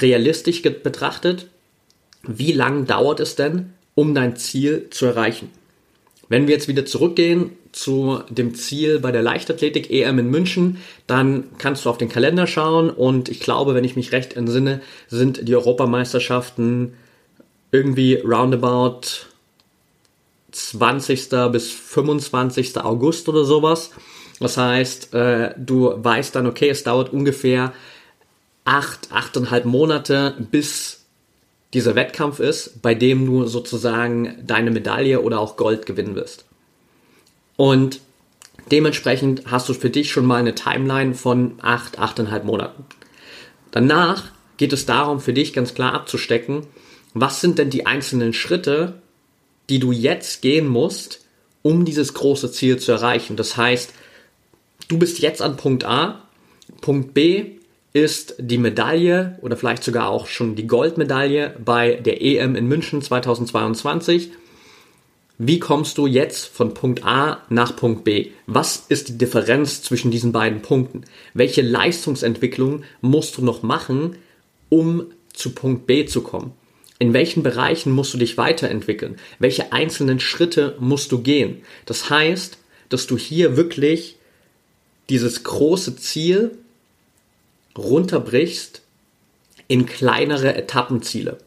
realistisch 0.00 0.62
betrachtet, 0.62 1.48
wie 2.22 2.52
lang 2.52 2.86
dauert 2.86 3.18
es 3.18 3.34
denn, 3.34 3.72
um 3.96 4.14
dein 4.14 4.36
Ziel 4.36 4.86
zu 4.90 5.06
erreichen? 5.06 5.50
Wenn 6.30 6.46
wir 6.46 6.54
jetzt 6.54 6.68
wieder 6.68 6.86
zurückgehen 6.86 7.50
zu 7.72 8.20
dem 8.30 8.54
Ziel 8.54 9.00
bei 9.00 9.10
der 9.10 9.20
Leichtathletik 9.20 9.90
EM 9.90 10.20
in 10.20 10.30
München, 10.30 10.78
dann 11.08 11.44
kannst 11.58 11.84
du 11.84 11.90
auf 11.90 11.98
den 11.98 12.08
Kalender 12.08 12.46
schauen 12.46 12.88
und 12.88 13.28
ich 13.28 13.40
glaube, 13.40 13.74
wenn 13.74 13.82
ich 13.82 13.96
mich 13.96 14.12
recht 14.12 14.36
entsinne, 14.36 14.80
sind 15.08 15.48
die 15.48 15.56
Europameisterschaften 15.56 16.94
irgendwie 17.72 18.14
roundabout 18.14 19.26
20. 20.52 21.30
bis 21.50 21.72
25. 21.72 22.78
August 22.78 23.28
oder 23.28 23.44
sowas. 23.44 23.90
Das 24.38 24.56
heißt, 24.56 25.12
äh, 25.12 25.54
du 25.58 25.92
weißt 25.96 26.36
dann, 26.36 26.46
okay, 26.46 26.68
es 26.68 26.84
dauert 26.84 27.12
ungefähr 27.12 27.72
acht, 28.64 29.08
achteinhalb 29.10 29.64
Monate, 29.64 30.34
bis 30.52 30.99
dieser 31.72 31.94
Wettkampf 31.94 32.40
ist, 32.40 32.82
bei 32.82 32.94
dem 32.94 33.26
du 33.26 33.46
sozusagen 33.46 34.36
deine 34.44 34.70
Medaille 34.70 35.20
oder 35.20 35.38
auch 35.38 35.56
Gold 35.56 35.86
gewinnen 35.86 36.14
wirst. 36.14 36.44
Und 37.56 38.00
dementsprechend 38.70 39.44
hast 39.46 39.68
du 39.68 39.74
für 39.74 39.90
dich 39.90 40.10
schon 40.10 40.26
mal 40.26 40.40
eine 40.40 40.54
Timeline 40.54 41.14
von 41.14 41.54
acht, 41.62 41.98
achteinhalb 41.98 42.44
Monaten. 42.44 42.84
Danach 43.70 44.30
geht 44.56 44.72
es 44.72 44.86
darum, 44.86 45.20
für 45.20 45.32
dich 45.32 45.52
ganz 45.52 45.74
klar 45.74 45.94
abzustecken, 45.94 46.66
was 47.14 47.40
sind 47.40 47.58
denn 47.58 47.70
die 47.70 47.86
einzelnen 47.86 48.32
Schritte, 48.32 49.00
die 49.68 49.78
du 49.78 49.92
jetzt 49.92 50.42
gehen 50.42 50.66
musst, 50.66 51.24
um 51.62 51.84
dieses 51.84 52.14
große 52.14 52.50
Ziel 52.50 52.78
zu 52.78 52.92
erreichen. 52.92 53.36
Das 53.36 53.56
heißt, 53.56 53.92
du 54.88 54.98
bist 54.98 55.20
jetzt 55.20 55.42
an 55.42 55.56
Punkt 55.56 55.84
A, 55.84 56.22
Punkt 56.80 57.14
B 57.14 57.59
ist 57.92 58.36
die 58.38 58.58
Medaille 58.58 59.38
oder 59.42 59.56
vielleicht 59.56 59.82
sogar 59.82 60.08
auch 60.08 60.26
schon 60.26 60.54
die 60.54 60.66
Goldmedaille 60.66 61.56
bei 61.64 61.94
der 61.94 62.22
EM 62.22 62.54
in 62.54 62.66
München 62.66 63.02
2022. 63.02 64.30
Wie 65.38 65.58
kommst 65.58 65.96
du 65.98 66.06
jetzt 66.06 66.46
von 66.46 66.74
Punkt 66.74 67.04
A 67.04 67.42
nach 67.48 67.74
Punkt 67.74 68.04
B? 68.04 68.30
Was 68.46 68.84
ist 68.88 69.08
die 69.08 69.18
Differenz 69.18 69.82
zwischen 69.82 70.10
diesen 70.10 70.32
beiden 70.32 70.60
Punkten? 70.60 71.04
Welche 71.34 71.62
Leistungsentwicklung 71.62 72.84
musst 73.00 73.38
du 73.38 73.44
noch 73.44 73.62
machen, 73.62 74.16
um 74.68 75.06
zu 75.32 75.54
Punkt 75.54 75.86
B 75.86 76.04
zu 76.04 76.22
kommen? 76.22 76.52
In 76.98 77.14
welchen 77.14 77.42
Bereichen 77.42 77.90
musst 77.92 78.12
du 78.12 78.18
dich 78.18 78.36
weiterentwickeln? 78.36 79.16
Welche 79.38 79.72
einzelnen 79.72 80.20
Schritte 80.20 80.76
musst 80.78 81.10
du 81.10 81.22
gehen? 81.22 81.62
Das 81.86 82.10
heißt, 82.10 82.58
dass 82.90 83.06
du 83.06 83.16
hier 83.16 83.56
wirklich 83.56 84.18
dieses 85.08 85.42
große 85.42 85.96
Ziel 85.96 86.58
runterbrichst 87.76 88.82
in 89.68 89.86
kleinere 89.86 90.54
Etappenziele. 90.54 91.38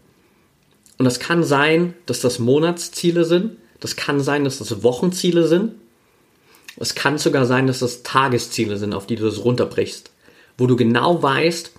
Und 0.97 1.05
das 1.05 1.19
kann 1.19 1.43
sein, 1.43 1.93
dass 2.05 2.21
das 2.21 2.39
Monatsziele 2.39 3.25
sind, 3.25 3.57
das 3.79 3.97
kann 3.97 4.21
sein, 4.21 4.45
dass 4.45 4.59
das 4.59 4.81
Wochenziele 4.81 5.45
sind. 5.45 5.73
Es 6.77 6.95
kann 6.95 7.17
sogar 7.17 7.45
sein, 7.45 7.67
dass 7.67 7.79
das 7.79 8.01
Tagesziele 8.03 8.77
sind, 8.77 8.93
auf 8.93 9.05
die 9.05 9.17
du 9.17 9.25
das 9.25 9.43
runterbrichst. 9.43 10.11
Wo 10.57 10.67
du 10.67 10.77
genau 10.77 11.21
weißt, 11.21 11.73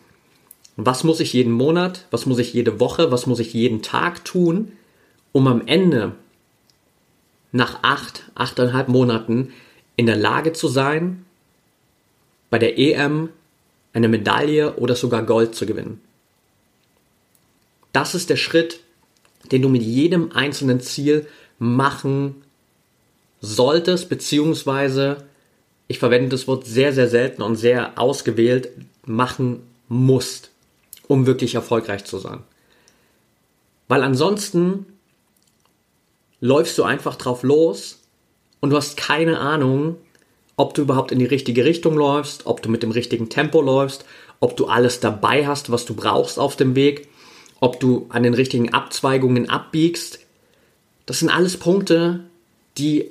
was 0.76 1.04
muss 1.04 1.20
ich 1.20 1.32
jeden 1.32 1.52
Monat, 1.52 2.06
was 2.10 2.26
muss 2.26 2.38
ich 2.38 2.52
jede 2.52 2.78
Woche, 2.78 3.10
was 3.10 3.26
muss 3.26 3.38
ich 3.38 3.54
jeden 3.54 3.80
Tag 3.80 4.24
tun, 4.24 4.72
um 5.32 5.46
am 5.46 5.66
Ende 5.66 6.12
nach 7.52 7.78
acht, 7.82 8.24
achteinhalb 8.34 8.88
Monaten 8.88 9.52
in 9.96 10.06
der 10.06 10.16
Lage 10.16 10.52
zu 10.52 10.68
sein, 10.68 11.24
bei 12.50 12.58
der 12.58 12.78
EM 12.78 13.30
eine 13.94 14.08
Medaille 14.08 14.74
oder 14.76 14.96
sogar 14.96 15.22
Gold 15.22 15.54
zu 15.54 15.64
gewinnen. 15.64 16.00
Das 17.92 18.14
ist 18.14 18.28
der 18.28 18.36
Schritt, 18.36 18.80
den 19.50 19.62
du 19.62 19.68
mit 19.68 19.82
jedem 19.82 20.32
einzelnen 20.32 20.80
Ziel 20.80 21.26
machen 21.58 22.42
solltest, 23.40 24.08
beziehungsweise 24.08 25.24
ich 25.86 25.98
verwende 25.98 26.30
das 26.30 26.48
Wort 26.48 26.66
sehr, 26.66 26.92
sehr 26.92 27.08
selten 27.08 27.42
und 27.42 27.56
sehr 27.56 27.98
ausgewählt, 27.98 28.70
machen 29.04 29.62
musst, 29.88 30.50
um 31.06 31.26
wirklich 31.26 31.54
erfolgreich 31.54 32.04
zu 32.04 32.18
sein. 32.18 32.42
Weil 33.86 34.02
ansonsten 34.02 34.86
läufst 36.40 36.76
du 36.78 36.82
einfach 36.82 37.16
drauf 37.16 37.42
los 37.42 38.00
und 38.60 38.70
du 38.70 38.76
hast 38.76 38.96
keine 38.96 39.38
Ahnung, 39.38 39.96
ob 40.56 40.74
du 40.74 40.82
überhaupt 40.82 41.12
in 41.12 41.18
die 41.18 41.24
richtige 41.24 41.64
Richtung 41.64 41.96
läufst, 41.96 42.46
ob 42.46 42.62
du 42.62 42.68
mit 42.68 42.82
dem 42.82 42.90
richtigen 42.90 43.28
Tempo 43.28 43.60
läufst, 43.60 44.04
ob 44.40 44.56
du 44.56 44.66
alles 44.66 45.00
dabei 45.00 45.46
hast, 45.46 45.70
was 45.70 45.84
du 45.84 45.94
brauchst 45.94 46.38
auf 46.38 46.56
dem 46.56 46.74
Weg, 46.74 47.08
ob 47.60 47.80
du 47.80 48.06
an 48.10 48.22
den 48.22 48.34
richtigen 48.34 48.72
Abzweigungen 48.72 49.48
abbiegst. 49.48 50.20
Das 51.06 51.20
sind 51.20 51.30
alles 51.30 51.56
Punkte, 51.56 52.20
die 52.78 53.10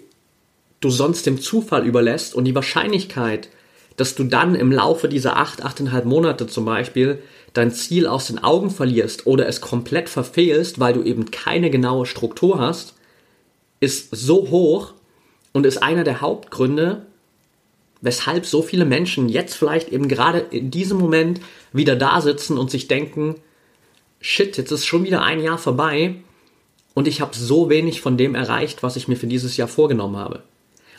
du 0.80 0.90
sonst 0.90 1.26
dem 1.26 1.40
Zufall 1.40 1.86
überlässt 1.86 2.36
und 2.36 2.46
die 2.46 2.56
Wahrscheinlichkeit, 2.56 3.50
dass 3.98 4.16
du 4.16 4.24
dann 4.24 4.56
im 4.56 4.72
Laufe 4.72 5.08
dieser 5.08 5.38
acht, 5.38 5.64
achteinhalb 5.64 6.06
Monate 6.06 6.48
zum 6.48 6.66
Beispiel 6.66 7.22
dein 7.54 7.72
Ziel 7.72 8.08
aus 8.08 8.28
den 8.28 8.40
Augen 8.40 8.72
verlierst 8.72 9.28
oder 9.28 9.48
es 9.48 9.62
komplett 9.62 10.10
verfehlst, 10.10 10.80
weil 10.80 10.94
du 10.94 11.04
eben 11.04 11.32
keine 11.32 11.70
genaue 11.70 12.06
Struktur 12.06 12.60
hast, 12.60 12.96
ist 13.80 14.10
so 14.12 14.50
hoch 14.50 14.94
und 15.52 15.66
ist 15.66 15.84
einer 15.84 16.04
der 16.04 16.22
Hauptgründe, 16.22 17.06
weshalb 18.04 18.46
so 18.46 18.62
viele 18.62 18.84
Menschen 18.84 19.30
jetzt 19.30 19.56
vielleicht 19.56 19.88
eben 19.88 20.10
gerade 20.10 20.40
in 20.40 20.70
diesem 20.70 20.98
Moment 20.98 21.40
wieder 21.72 21.96
da 21.96 22.20
sitzen 22.20 22.58
und 22.58 22.70
sich 22.70 22.90
denken, 22.90 23.36
shit, 24.20 24.58
jetzt 24.58 24.72
ist 24.72 24.86
schon 24.86 25.06
wieder 25.06 25.24
ein 25.24 25.42
Jahr 25.42 25.58
vorbei 25.58 26.16
und 26.94 27.08
ich 27.08 27.22
habe 27.22 27.34
so 27.34 27.70
wenig 27.70 28.02
von 28.02 28.18
dem 28.18 28.36
erreicht, 28.36 28.84
was 28.84 28.98
ich 28.98 29.08
mir 29.08 29.16
für 29.16 29.28
dieses 29.28 29.56
Jahr 29.56 29.70
vorgenommen 29.70 30.18
habe. 30.18 30.44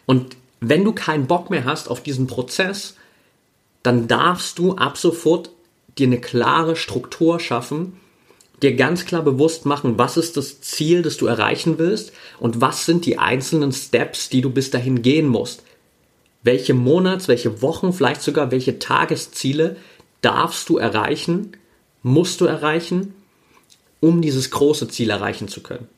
Und 0.07 0.37
wenn 0.61 0.83
du 0.83 0.93
keinen 0.93 1.27
Bock 1.27 1.51
mehr 1.51 1.67
hast 1.67 1.91
auf 1.91 2.03
diesen 2.03 2.27
Prozess, 2.27 2.97
dann 3.83 4.09
darfst 4.09 4.59
du 4.59 4.77
ab 4.77 4.97
sofort 4.97 5.51
dir 5.99 6.07
eine 6.07 6.23
klare 6.23 6.75
Struktur 6.75 7.39
schaffen, 7.39 8.01
dir 8.63 8.77
ganz 8.77 9.05
klar 9.05 9.21
bewusst 9.21 9.67
machen, 9.67 9.99
was 9.99 10.17
ist 10.17 10.39
das 10.39 10.63
Ziel, 10.63 11.03
das 11.03 11.19
du 11.19 11.27
erreichen 11.27 11.77
willst 11.77 12.13
und 12.41 12.63
was 12.63 12.87
sind 12.87 13.05
die 13.05 13.19
einzelnen 13.19 13.73
Steps, 13.73 14.31
die 14.31 14.41
du 14.41 14.49
bis 14.49 14.71
dahin 14.71 15.03
gehen 15.03 15.29
musst. 15.29 15.63
Welche 16.45 16.75
Monats, 16.75 17.27
welche 17.27 17.63
Wochen, 17.63 17.93
vielleicht 17.93 18.23
sogar 18.23 18.51
welche 18.51 18.79
Tagesziele 18.79 19.77
darfst 20.21 20.69
du 20.69 20.79
erreichen, 20.79 21.53
musst 22.03 22.41
du 22.41 22.45
erreichen, 22.45 23.15
um 24.01 24.23
dieses 24.23 24.51
große 24.51 24.89
Ziel 24.89 25.11
erreichen 25.11 25.49
zu 25.49 25.63
können. 25.63 25.89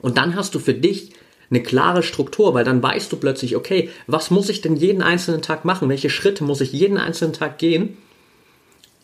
Und 0.00 0.16
dann 0.16 0.36
hast 0.36 0.54
du 0.54 0.60
für 0.60 0.74
dich 0.74 1.10
eine 1.50 1.62
klare 1.62 2.02
Struktur, 2.02 2.54
weil 2.54 2.64
dann 2.64 2.82
weißt 2.82 3.12
du 3.12 3.16
plötzlich, 3.16 3.56
okay, 3.56 3.90
was 4.06 4.30
muss 4.30 4.48
ich 4.48 4.60
denn 4.60 4.76
jeden 4.76 5.02
einzelnen 5.02 5.42
Tag 5.42 5.64
machen? 5.64 5.88
Welche 5.88 6.10
Schritte 6.10 6.44
muss 6.44 6.60
ich 6.60 6.72
jeden 6.72 6.98
einzelnen 6.98 7.32
Tag 7.32 7.58
gehen, 7.58 7.96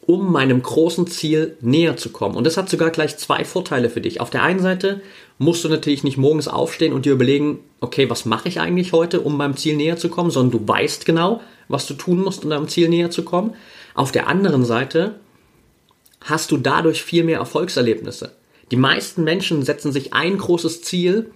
um 0.07 0.33
meinem 0.33 0.63
großen 0.63 1.07
Ziel 1.07 1.57
näher 1.61 1.97
zu 1.97 2.11
kommen? 2.11 2.37
Und 2.37 2.45
das 2.45 2.57
hat 2.57 2.71
sogar 2.71 2.91
gleich 2.91 3.17
zwei 3.19 3.45
Vorteile 3.45 3.91
für 3.91 4.01
dich. 4.01 4.21
Auf 4.21 4.31
der 4.31 4.43
einen 4.43 4.61
Seite 4.61 5.01
musst 5.41 5.65
du 5.65 5.71
natürlich 5.71 6.05
nicht 6.05 6.19
morgens 6.19 6.49
aufstehen 6.49 6.93
und 6.93 7.07
dir 7.07 7.15
überlegen, 7.15 7.61
okay, 7.81 8.11
was 8.11 8.27
mache 8.27 8.47
ich 8.47 8.61
eigentlich 8.61 8.93
heute, 8.93 9.23
um 9.23 9.39
meinem 9.39 9.57
Ziel 9.57 9.75
näher 9.75 9.97
zu 9.97 10.11
kommen, 10.11 10.31
sondern 10.31 10.61
du 10.61 10.69
weißt 10.69 11.07
genau, 11.07 11.41
was 11.67 11.87
du 11.87 11.95
tun 11.95 12.21
musst, 12.21 12.45
um 12.45 12.51
deinem 12.51 12.69
Ziel 12.69 12.91
näher 12.91 13.11
zu 13.11 13.25
kommen. 13.25 13.55
Auf 13.95 14.13
der 14.13 14.29
anderen 14.29 14.67
Seite 14.67 15.15
hast 16.21 16.51
du 16.51 16.59
dadurch 16.59 17.03
viel 17.03 17.25
mehr 17.25 17.39
Erfolgserlebnisse. 17.39 18.33
Die 18.71 18.77
meisten 18.77 19.25
Menschen 19.25 19.63
setzen 19.63 19.93
sich 19.93 20.13
ein 20.13 20.37
großes 20.37 20.83
Ziel 20.83 21.31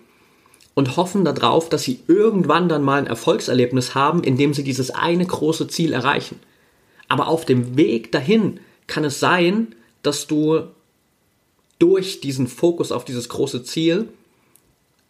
und 0.75 0.99
hoffen 0.99 1.25
darauf, 1.25 1.71
dass 1.71 1.85
sie 1.85 2.01
irgendwann 2.07 2.69
dann 2.69 2.83
mal 2.83 2.99
ein 2.99 3.07
Erfolgserlebnis 3.07 3.95
haben, 3.95 4.23
indem 4.23 4.53
sie 4.53 4.65
dieses 4.65 4.91
eine 4.91 5.25
große 5.25 5.67
Ziel 5.69 5.95
erreichen. 5.95 6.41
Aber 7.09 7.27
auf 7.27 7.47
dem 7.47 7.79
Weg 7.79 8.13
dahin 8.13 8.61
kann 8.87 9.05
es 9.05 9.19
sein, 9.19 9.75
dass 10.03 10.27
du 10.27 10.65
durch 11.85 12.23
diesen 12.23 12.47
Fokus 12.47 12.93
auf 12.93 13.05
dieses 13.05 13.29
große 13.29 13.63
Ziel 13.63 14.09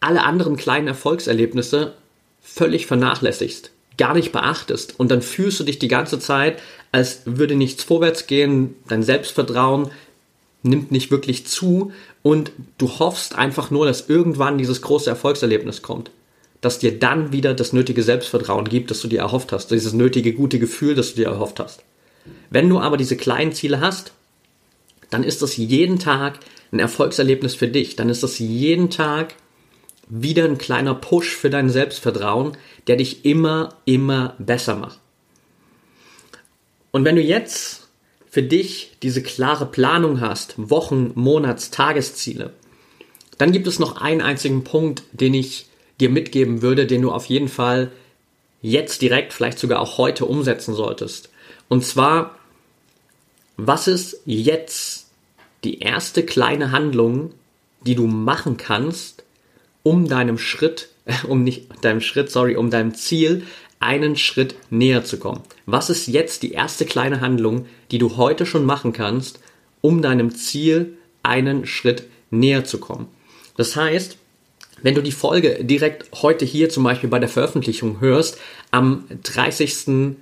alle 0.01 0.23
anderen 0.23 0.57
kleinen 0.57 0.89
Erfolgserlebnisse 0.89 1.93
völlig 2.41 2.85
vernachlässigst, 2.85 3.71
gar 3.97 4.13
nicht 4.13 4.33
beachtest 4.33 4.99
und 4.99 5.09
dann 5.09 5.21
fühlst 5.21 5.57
du 5.57 5.63
dich 5.63 5.79
die 5.79 5.87
ganze 5.87 6.19
Zeit, 6.19 6.61
als 6.91 7.21
würde 7.23 7.55
nichts 7.55 7.85
vorwärts 7.85 8.27
gehen, 8.27 8.75
dein 8.89 9.03
Selbstvertrauen 9.03 9.89
nimmt 10.63 10.91
nicht 10.91 11.11
wirklich 11.11 11.47
zu 11.47 11.93
und 12.23 12.51
du 12.77 12.99
hoffst 12.99 13.35
einfach 13.35 13.71
nur, 13.71 13.85
dass 13.85 14.09
irgendwann 14.09 14.57
dieses 14.57 14.81
große 14.81 15.09
Erfolgserlebnis 15.09 15.81
kommt. 15.81 16.11
Dass 16.59 16.77
dir 16.77 16.99
dann 16.99 17.31
wieder 17.31 17.53
das 17.53 17.71
nötige 17.71 18.03
Selbstvertrauen 18.03 18.67
gibt, 18.67 18.91
das 18.91 18.99
du 18.99 19.07
dir 19.07 19.19
erhofft 19.19 19.53
hast, 19.53 19.71
dieses 19.71 19.93
nötige 19.93 20.33
gute 20.33 20.59
Gefühl, 20.59 20.93
das 20.93 21.11
du 21.11 21.21
dir 21.21 21.27
erhofft 21.27 21.61
hast. 21.61 21.83
Wenn 22.49 22.67
du 22.67 22.79
aber 22.79 22.97
diese 22.97 23.15
kleinen 23.15 23.53
Ziele 23.53 23.79
hast, 23.79 24.11
dann 25.09 25.23
ist 25.23 25.41
das 25.41 25.57
jeden 25.57 25.99
Tag 25.99 26.39
ein 26.71 26.79
Erfolgserlebnis 26.79 27.55
für 27.55 27.67
dich. 27.67 27.95
Dann 27.95 28.09
ist 28.09 28.23
das 28.23 28.39
jeden 28.39 28.89
Tag 28.89 29.35
wieder 30.07 30.45
ein 30.45 30.57
kleiner 30.57 30.93
Push 30.93 31.35
für 31.35 31.49
dein 31.49 31.69
Selbstvertrauen, 31.69 32.57
der 32.87 32.97
dich 32.97 33.25
immer, 33.25 33.75
immer 33.85 34.35
besser 34.37 34.75
macht. 34.75 34.99
Und 36.91 37.03
wenn 37.05 37.15
du 37.15 37.21
jetzt 37.21 37.87
für 38.29 38.43
dich 38.43 38.97
diese 39.01 39.23
klare 39.23 39.65
Planung 39.65 40.21
hast, 40.21 40.55
Wochen, 40.57 41.11
Monats, 41.15 41.71
Tagesziele, 41.71 42.53
dann 43.37 43.51
gibt 43.51 43.67
es 43.67 43.79
noch 43.79 44.01
einen 44.01 44.21
einzigen 44.21 44.63
Punkt, 44.63 45.03
den 45.11 45.33
ich 45.33 45.67
dir 45.99 46.09
mitgeben 46.09 46.61
würde, 46.61 46.85
den 46.85 47.01
du 47.01 47.11
auf 47.11 47.25
jeden 47.25 47.47
Fall 47.47 47.91
jetzt 48.61 49.01
direkt, 49.01 49.33
vielleicht 49.33 49.59
sogar 49.59 49.79
auch 49.79 49.97
heute 49.97 50.25
umsetzen 50.25 50.73
solltest. 50.73 51.29
Und 51.69 51.83
zwar, 51.85 52.37
was 53.57 53.87
ist 53.87 54.21
jetzt 54.25 55.07
die 55.63 55.79
erste 55.79 56.23
kleine 56.23 56.71
Handlung, 56.71 57.31
die 57.85 57.95
du 57.95 58.07
machen 58.07 58.57
kannst, 58.57 59.23
um 59.83 60.07
deinem 60.07 60.37
Schritt, 60.37 60.89
um 61.27 61.43
nicht 61.43 61.67
deinem 61.81 62.01
Schritt, 62.01 62.31
sorry, 62.31 62.55
um 62.55 62.69
deinem 62.69 62.93
Ziel 62.93 63.43
einen 63.79 64.15
Schritt 64.15 64.55
näher 64.69 65.03
zu 65.03 65.17
kommen. 65.17 65.41
Was 65.65 65.89
ist 65.89 66.07
jetzt 66.07 66.43
die 66.43 66.53
erste 66.53 66.85
kleine 66.85 67.21
Handlung, 67.21 67.65
die 67.91 67.97
du 67.97 68.17
heute 68.17 68.45
schon 68.45 68.65
machen 68.65 68.93
kannst, 68.93 69.39
um 69.81 70.01
deinem 70.01 70.33
Ziel 70.33 70.97
einen 71.23 71.65
Schritt 71.65 72.03
näher 72.31 72.63
zu 72.63 72.79
kommen? 72.79 73.07
Das 73.57 73.75
heißt, 73.75 74.17
wenn 74.81 74.95
du 74.95 75.01
die 75.01 75.11
Folge 75.11 75.63
direkt 75.63 76.21
heute 76.21 76.45
hier 76.45 76.69
zum 76.69 76.83
Beispiel 76.83 77.09
bei 77.09 77.19
der 77.19 77.29
Veröffentlichung 77.29 78.01
hörst, 78.01 78.37
am 78.71 79.05
30. 79.23 80.15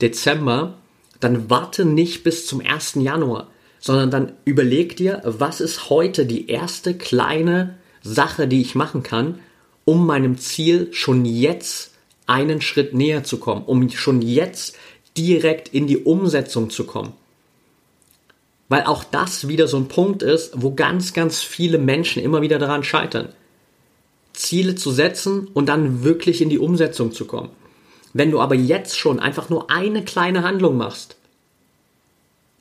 Dezember, 0.00 0.74
dann 1.20 1.50
warte 1.50 1.84
nicht 1.84 2.22
bis 2.24 2.46
zum 2.46 2.60
1. 2.60 2.94
Januar, 2.96 3.48
sondern 3.80 4.10
dann 4.10 4.32
überleg 4.44 4.96
dir, 4.96 5.22
was 5.24 5.60
ist 5.60 5.90
heute 5.90 6.26
die 6.26 6.48
erste 6.48 6.94
kleine 6.94 7.76
Sache, 8.02 8.48
die 8.48 8.60
ich 8.60 8.74
machen 8.74 9.02
kann, 9.02 9.40
um 9.84 10.06
meinem 10.06 10.38
Ziel 10.38 10.88
schon 10.92 11.24
jetzt 11.24 11.92
einen 12.26 12.60
Schritt 12.60 12.94
näher 12.94 13.24
zu 13.24 13.38
kommen, 13.38 13.64
um 13.64 13.88
schon 13.90 14.22
jetzt 14.22 14.76
direkt 15.16 15.68
in 15.68 15.86
die 15.86 15.98
Umsetzung 15.98 16.70
zu 16.70 16.84
kommen. 16.84 17.12
Weil 18.68 18.84
auch 18.84 19.02
das 19.02 19.48
wieder 19.48 19.66
so 19.66 19.78
ein 19.78 19.88
Punkt 19.88 20.22
ist, 20.22 20.52
wo 20.54 20.74
ganz, 20.74 21.14
ganz 21.14 21.40
viele 21.42 21.78
Menschen 21.78 22.22
immer 22.22 22.42
wieder 22.42 22.58
daran 22.58 22.84
scheitern. 22.84 23.30
Ziele 24.34 24.74
zu 24.74 24.90
setzen 24.92 25.48
und 25.54 25.68
dann 25.68 26.04
wirklich 26.04 26.42
in 26.42 26.50
die 26.50 26.58
Umsetzung 26.58 27.12
zu 27.12 27.24
kommen. 27.24 27.50
Wenn 28.12 28.30
du 28.30 28.40
aber 28.40 28.54
jetzt 28.54 28.98
schon 28.98 29.20
einfach 29.20 29.48
nur 29.48 29.70
eine 29.70 30.04
kleine 30.04 30.42
Handlung 30.42 30.76
machst, 30.76 31.16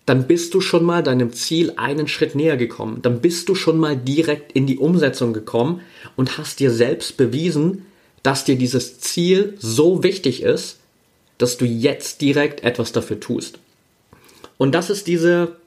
dann 0.06 0.26
bist 0.26 0.54
du 0.54 0.62
schon 0.62 0.86
mal 0.86 1.04
deinem 1.04 1.34
Ziel 1.34 1.74
einen 1.76 2.08
Schritt 2.08 2.34
näher 2.34 2.56
gekommen. 2.56 3.02
Dann 3.02 3.20
bist 3.20 3.50
du 3.50 3.56
schon 3.56 3.78
mal 3.78 3.98
direkt 3.98 4.54
in 4.54 4.66
die 4.66 4.78
Umsetzung 4.78 5.34
gekommen 5.34 5.82
und 6.16 6.38
hast 6.38 6.62
dir 6.62 6.72
selbst 6.72 7.18
bewiesen, 7.18 7.86
dass 8.24 8.46
dir 8.46 8.56
dieses 8.56 9.00
Ziel 9.00 9.56
so 9.60 10.04
wichtig 10.04 10.44
ist, 10.44 10.80
dass 11.38 11.58
du 11.58 11.66
jetzt 11.66 12.22
direkt 12.22 12.64
etwas 12.64 12.94
dafür 12.94 13.20
tust. 13.20 13.60
Und 14.58 14.74
das 14.74 14.90
ist 14.90 15.08
diese 15.08 15.58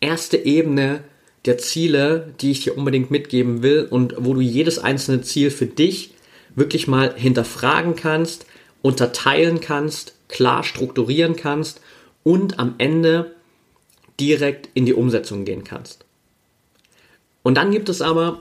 erste 0.00 0.36
Ebene 0.36 1.02
der 1.44 1.58
Ziele, 1.58 2.32
die 2.40 2.52
ich 2.52 2.62
dir 2.62 2.78
unbedingt 2.78 3.10
mitgeben 3.10 3.62
will 3.62 3.86
und 3.90 4.14
wo 4.18 4.34
du 4.34 4.40
jedes 4.40 4.78
einzelne 4.78 5.22
Ziel 5.22 5.50
für 5.50 5.66
dich 5.66 6.14
wirklich 6.54 6.86
mal 6.86 7.14
hinterfragen 7.16 7.96
kannst 7.96 8.46
unterteilen 8.82 9.60
kannst, 9.60 10.14
klar 10.28 10.64
strukturieren 10.64 11.36
kannst 11.36 11.80
und 12.22 12.58
am 12.58 12.74
Ende 12.78 13.34
direkt 14.20 14.68
in 14.74 14.86
die 14.86 14.94
Umsetzung 14.94 15.44
gehen 15.44 15.64
kannst. 15.64 16.04
Und 17.42 17.54
dann 17.54 17.70
gibt 17.70 17.88
es 17.88 18.02
aber, 18.02 18.40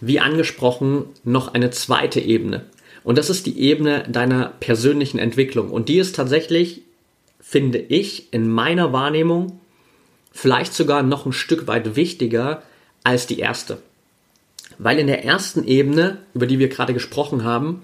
wie 0.00 0.20
angesprochen, 0.20 1.06
noch 1.24 1.54
eine 1.54 1.70
zweite 1.70 2.20
Ebene. 2.20 2.66
Und 3.04 3.18
das 3.18 3.30
ist 3.30 3.46
die 3.46 3.58
Ebene 3.58 4.04
deiner 4.08 4.52
persönlichen 4.60 5.18
Entwicklung. 5.18 5.70
Und 5.70 5.88
die 5.88 5.98
ist 5.98 6.14
tatsächlich, 6.14 6.82
finde 7.40 7.78
ich, 7.78 8.32
in 8.32 8.50
meiner 8.50 8.92
Wahrnehmung 8.92 9.60
vielleicht 10.32 10.74
sogar 10.74 11.02
noch 11.02 11.26
ein 11.26 11.32
Stück 11.32 11.66
weit 11.66 11.96
wichtiger 11.96 12.62
als 13.04 13.26
die 13.26 13.38
erste. 13.38 13.78
Weil 14.78 14.98
in 14.98 15.06
der 15.06 15.24
ersten 15.24 15.64
Ebene, 15.66 16.18
über 16.34 16.46
die 16.46 16.58
wir 16.58 16.68
gerade 16.68 16.94
gesprochen 16.94 17.44
haben, 17.44 17.82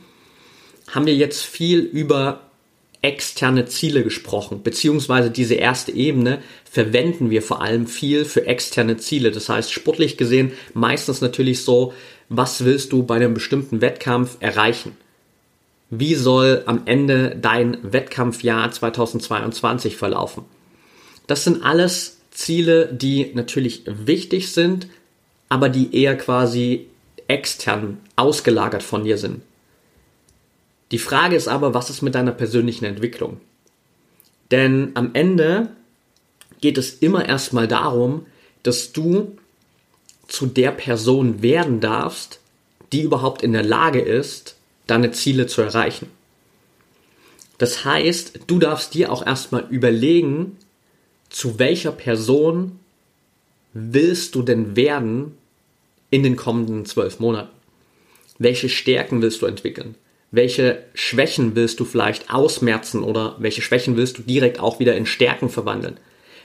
haben 0.88 1.06
wir 1.06 1.14
jetzt 1.14 1.42
viel 1.42 1.80
über 1.80 2.40
externe 3.02 3.66
Ziele 3.66 4.02
gesprochen, 4.02 4.62
beziehungsweise 4.62 5.30
diese 5.30 5.54
erste 5.54 5.92
Ebene 5.92 6.42
verwenden 6.70 7.28
wir 7.28 7.42
vor 7.42 7.60
allem 7.60 7.86
viel 7.86 8.24
für 8.24 8.46
externe 8.46 8.96
Ziele. 8.96 9.30
Das 9.30 9.50
heißt, 9.50 9.70
sportlich 9.70 10.16
gesehen 10.16 10.52
meistens 10.72 11.20
natürlich 11.20 11.64
so, 11.64 11.92
was 12.30 12.64
willst 12.64 12.92
du 12.92 13.02
bei 13.02 13.16
einem 13.16 13.34
bestimmten 13.34 13.82
Wettkampf 13.82 14.38
erreichen? 14.40 14.96
Wie 15.90 16.14
soll 16.14 16.62
am 16.64 16.82
Ende 16.86 17.36
dein 17.40 17.76
Wettkampfjahr 17.82 18.70
2022 18.70 19.96
verlaufen? 19.96 20.44
Das 21.26 21.44
sind 21.44 21.62
alles 21.62 22.20
Ziele, 22.30 22.88
die 22.92 23.32
natürlich 23.34 23.82
wichtig 23.86 24.52
sind, 24.52 24.88
aber 25.50 25.68
die 25.68 25.94
eher 25.94 26.16
quasi 26.16 26.86
extern 27.28 27.98
ausgelagert 28.16 28.82
von 28.82 29.04
dir 29.04 29.18
sind. 29.18 29.42
Die 30.94 31.00
Frage 31.00 31.34
ist 31.34 31.48
aber, 31.48 31.74
was 31.74 31.90
ist 31.90 32.02
mit 32.02 32.14
deiner 32.14 32.30
persönlichen 32.30 32.84
Entwicklung? 32.84 33.40
Denn 34.52 34.92
am 34.94 35.10
Ende 35.12 35.70
geht 36.60 36.78
es 36.78 36.94
immer 36.94 37.28
erstmal 37.28 37.66
darum, 37.66 38.26
dass 38.62 38.92
du 38.92 39.36
zu 40.28 40.46
der 40.46 40.70
Person 40.70 41.42
werden 41.42 41.80
darfst, 41.80 42.38
die 42.92 43.02
überhaupt 43.02 43.42
in 43.42 43.52
der 43.52 43.64
Lage 43.64 43.98
ist, 43.98 44.54
deine 44.86 45.10
Ziele 45.10 45.48
zu 45.48 45.62
erreichen. 45.62 46.06
Das 47.58 47.84
heißt, 47.84 48.42
du 48.46 48.60
darfst 48.60 48.94
dir 48.94 49.10
auch 49.10 49.26
erstmal 49.26 49.66
überlegen, 49.70 50.58
zu 51.28 51.58
welcher 51.58 51.90
Person 51.90 52.78
willst 53.72 54.36
du 54.36 54.42
denn 54.42 54.76
werden 54.76 55.36
in 56.10 56.22
den 56.22 56.36
kommenden 56.36 56.86
zwölf 56.86 57.18
Monaten? 57.18 57.50
Welche 58.38 58.68
Stärken 58.68 59.22
willst 59.22 59.42
du 59.42 59.46
entwickeln? 59.46 59.96
Welche 60.34 60.82
Schwächen 60.94 61.54
willst 61.54 61.78
du 61.78 61.84
vielleicht 61.84 62.32
ausmerzen 62.32 63.04
oder 63.04 63.36
welche 63.38 63.62
Schwächen 63.62 63.96
willst 63.96 64.18
du 64.18 64.22
direkt 64.22 64.58
auch 64.58 64.80
wieder 64.80 64.96
in 64.96 65.06
Stärken 65.06 65.48
verwandeln? 65.48 65.98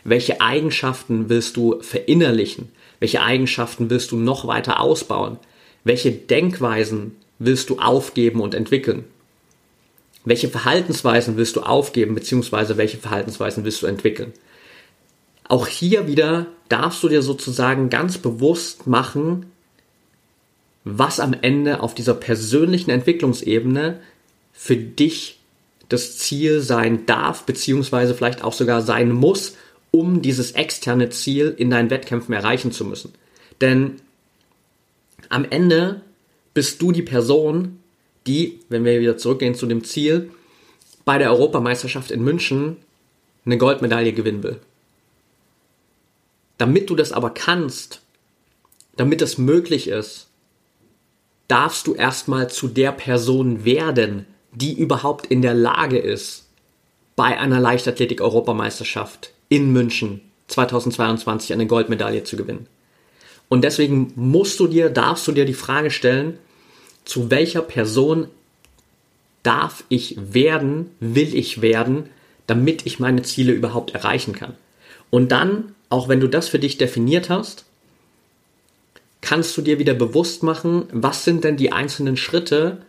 Welche 0.03 0.41
Eigenschaften 0.41 1.27
willst 1.29 1.57
du 1.57 1.81
verinnerlichen? 1.81 2.69
Welche 2.99 3.21
Eigenschaften 3.21 3.89
willst 3.89 4.11
du 4.11 4.17
noch 4.17 4.45
weiter 4.45 4.79
ausbauen? 4.79 5.39
Welche 5.83 6.11
Denkweisen 6.11 7.15
willst 7.39 7.71
du 7.71 7.79
aufgeben 7.79 8.41
und 8.41 8.53
entwickeln? 8.53 9.05
Welche 10.23 10.49
Verhaltensweisen 10.49 11.37
willst 11.37 11.55
du 11.55 11.61
aufgeben, 11.61 12.13
beziehungsweise 12.13 12.77
welche 12.77 12.97
Verhaltensweisen 12.97 13.63
willst 13.63 13.81
du 13.81 13.87
entwickeln? 13.87 14.33
Auch 15.47 15.65
hier 15.65 16.05
wieder 16.05 16.45
darfst 16.67 17.01
du 17.01 17.09
dir 17.09 17.23
sozusagen 17.23 17.89
ganz 17.89 18.19
bewusst 18.19 18.85
machen, 18.85 19.48
was 20.83 21.19
am 21.19 21.35
Ende 21.39 21.81
auf 21.81 21.93
dieser 21.93 22.13
persönlichen 22.13 22.89
Entwicklungsebene 22.89 23.99
für 24.53 24.75
dich 24.77 25.39
das 25.89 26.17
Ziel 26.17 26.61
sein 26.61 27.05
darf, 27.05 27.43
beziehungsweise 27.43 28.13
vielleicht 28.13 28.43
auch 28.43 28.53
sogar 28.53 28.81
sein 28.81 29.11
muss, 29.11 29.57
um 29.91 30.21
dieses 30.21 30.51
externe 30.51 31.09
Ziel 31.09 31.53
in 31.57 31.69
deinen 31.69 31.89
Wettkämpfen 31.89 32.33
erreichen 32.33 32.71
zu 32.71 32.85
müssen. 32.85 33.13
Denn 33.59 33.95
am 35.29 35.45
Ende 35.49 36.01
bist 36.53 36.81
du 36.81 36.91
die 36.91 37.01
Person, 37.01 37.79
die, 38.27 38.59
wenn 38.69 38.85
wir 38.85 38.99
wieder 38.99 39.17
zurückgehen 39.17 39.55
zu 39.55 39.65
dem 39.65 39.83
Ziel, 39.83 40.29
bei 41.05 41.17
der 41.17 41.31
Europameisterschaft 41.31 42.11
in 42.11 42.23
München 42.23 42.77
eine 43.45 43.57
Goldmedaille 43.57 44.13
gewinnen 44.13 44.43
will. 44.43 44.59
Damit 46.57 46.89
du 46.89 46.95
das 46.95 47.11
aber 47.11 47.31
kannst, 47.31 48.01
damit 48.95 49.21
es 49.21 49.37
möglich 49.37 49.87
ist, 49.87 50.28
darfst 51.49 51.87
du 51.87 51.95
erstmal 51.95 52.49
zu 52.49 52.69
der 52.69 52.93
Person 52.93 53.65
werden, 53.65 54.25
die 54.53 54.73
überhaupt 54.73 55.25
in 55.25 55.41
der 55.41 55.53
Lage 55.53 55.97
ist, 55.97 56.45
bei 57.17 57.37
einer 57.37 57.59
Leichtathletik-Europameisterschaft 57.59 59.33
in 59.49 59.73
München 59.73 60.21
2022 60.47 61.51
eine 61.51 61.67
Goldmedaille 61.67 62.23
zu 62.23 62.37
gewinnen. 62.37 62.67
Und 63.49 63.63
deswegen 63.63 64.13
musst 64.15 64.59
du 64.59 64.67
dir, 64.67 64.89
darfst 64.89 65.27
du 65.27 65.31
dir 65.33 65.43
die 65.43 65.53
Frage 65.53 65.91
stellen, 65.91 66.37
zu 67.03 67.29
welcher 67.31 67.61
Person 67.61 68.27
darf 69.43 69.83
ich 69.89 70.15
werden, 70.17 70.91
will 70.99 71.35
ich 71.35 71.61
werden, 71.61 72.09
damit 72.45 72.85
ich 72.85 72.99
meine 72.99 73.23
Ziele 73.23 73.53
überhaupt 73.53 73.95
erreichen 73.95 74.33
kann. 74.33 74.53
Und 75.09 75.31
dann, 75.31 75.75
auch 75.89 76.07
wenn 76.07 76.19
du 76.19 76.27
das 76.27 76.47
für 76.47 76.59
dich 76.59 76.77
definiert 76.77 77.29
hast, 77.29 77.65
kannst 79.21 79.57
du 79.57 79.61
dir 79.61 79.79
wieder 79.79 79.93
bewusst 79.93 80.43
machen, 80.43 80.85
was 80.91 81.25
sind 81.25 81.43
denn 81.43 81.57
die 81.57 81.71
einzelnen 81.71 82.17
Schritte, 82.17 82.79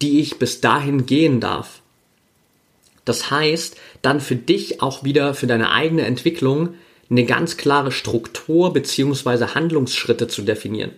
die 0.00 0.20
ich 0.20 0.38
bis 0.38 0.60
dahin 0.60 1.06
gehen 1.06 1.40
darf. 1.40 1.82
Das 3.04 3.30
heißt, 3.30 3.76
dann 4.00 4.20
für 4.20 4.36
dich 4.36 4.80
auch 4.80 5.04
wieder 5.04 5.34
für 5.34 5.46
deine 5.46 5.70
eigene 5.70 6.02
Entwicklung 6.06 6.74
eine 7.10 7.24
ganz 7.24 7.56
klare 7.56 7.92
Struktur 7.92 8.72
bzw. 8.72 9.54
Handlungsschritte 9.54 10.28
zu 10.28 10.42
definieren. 10.42 10.92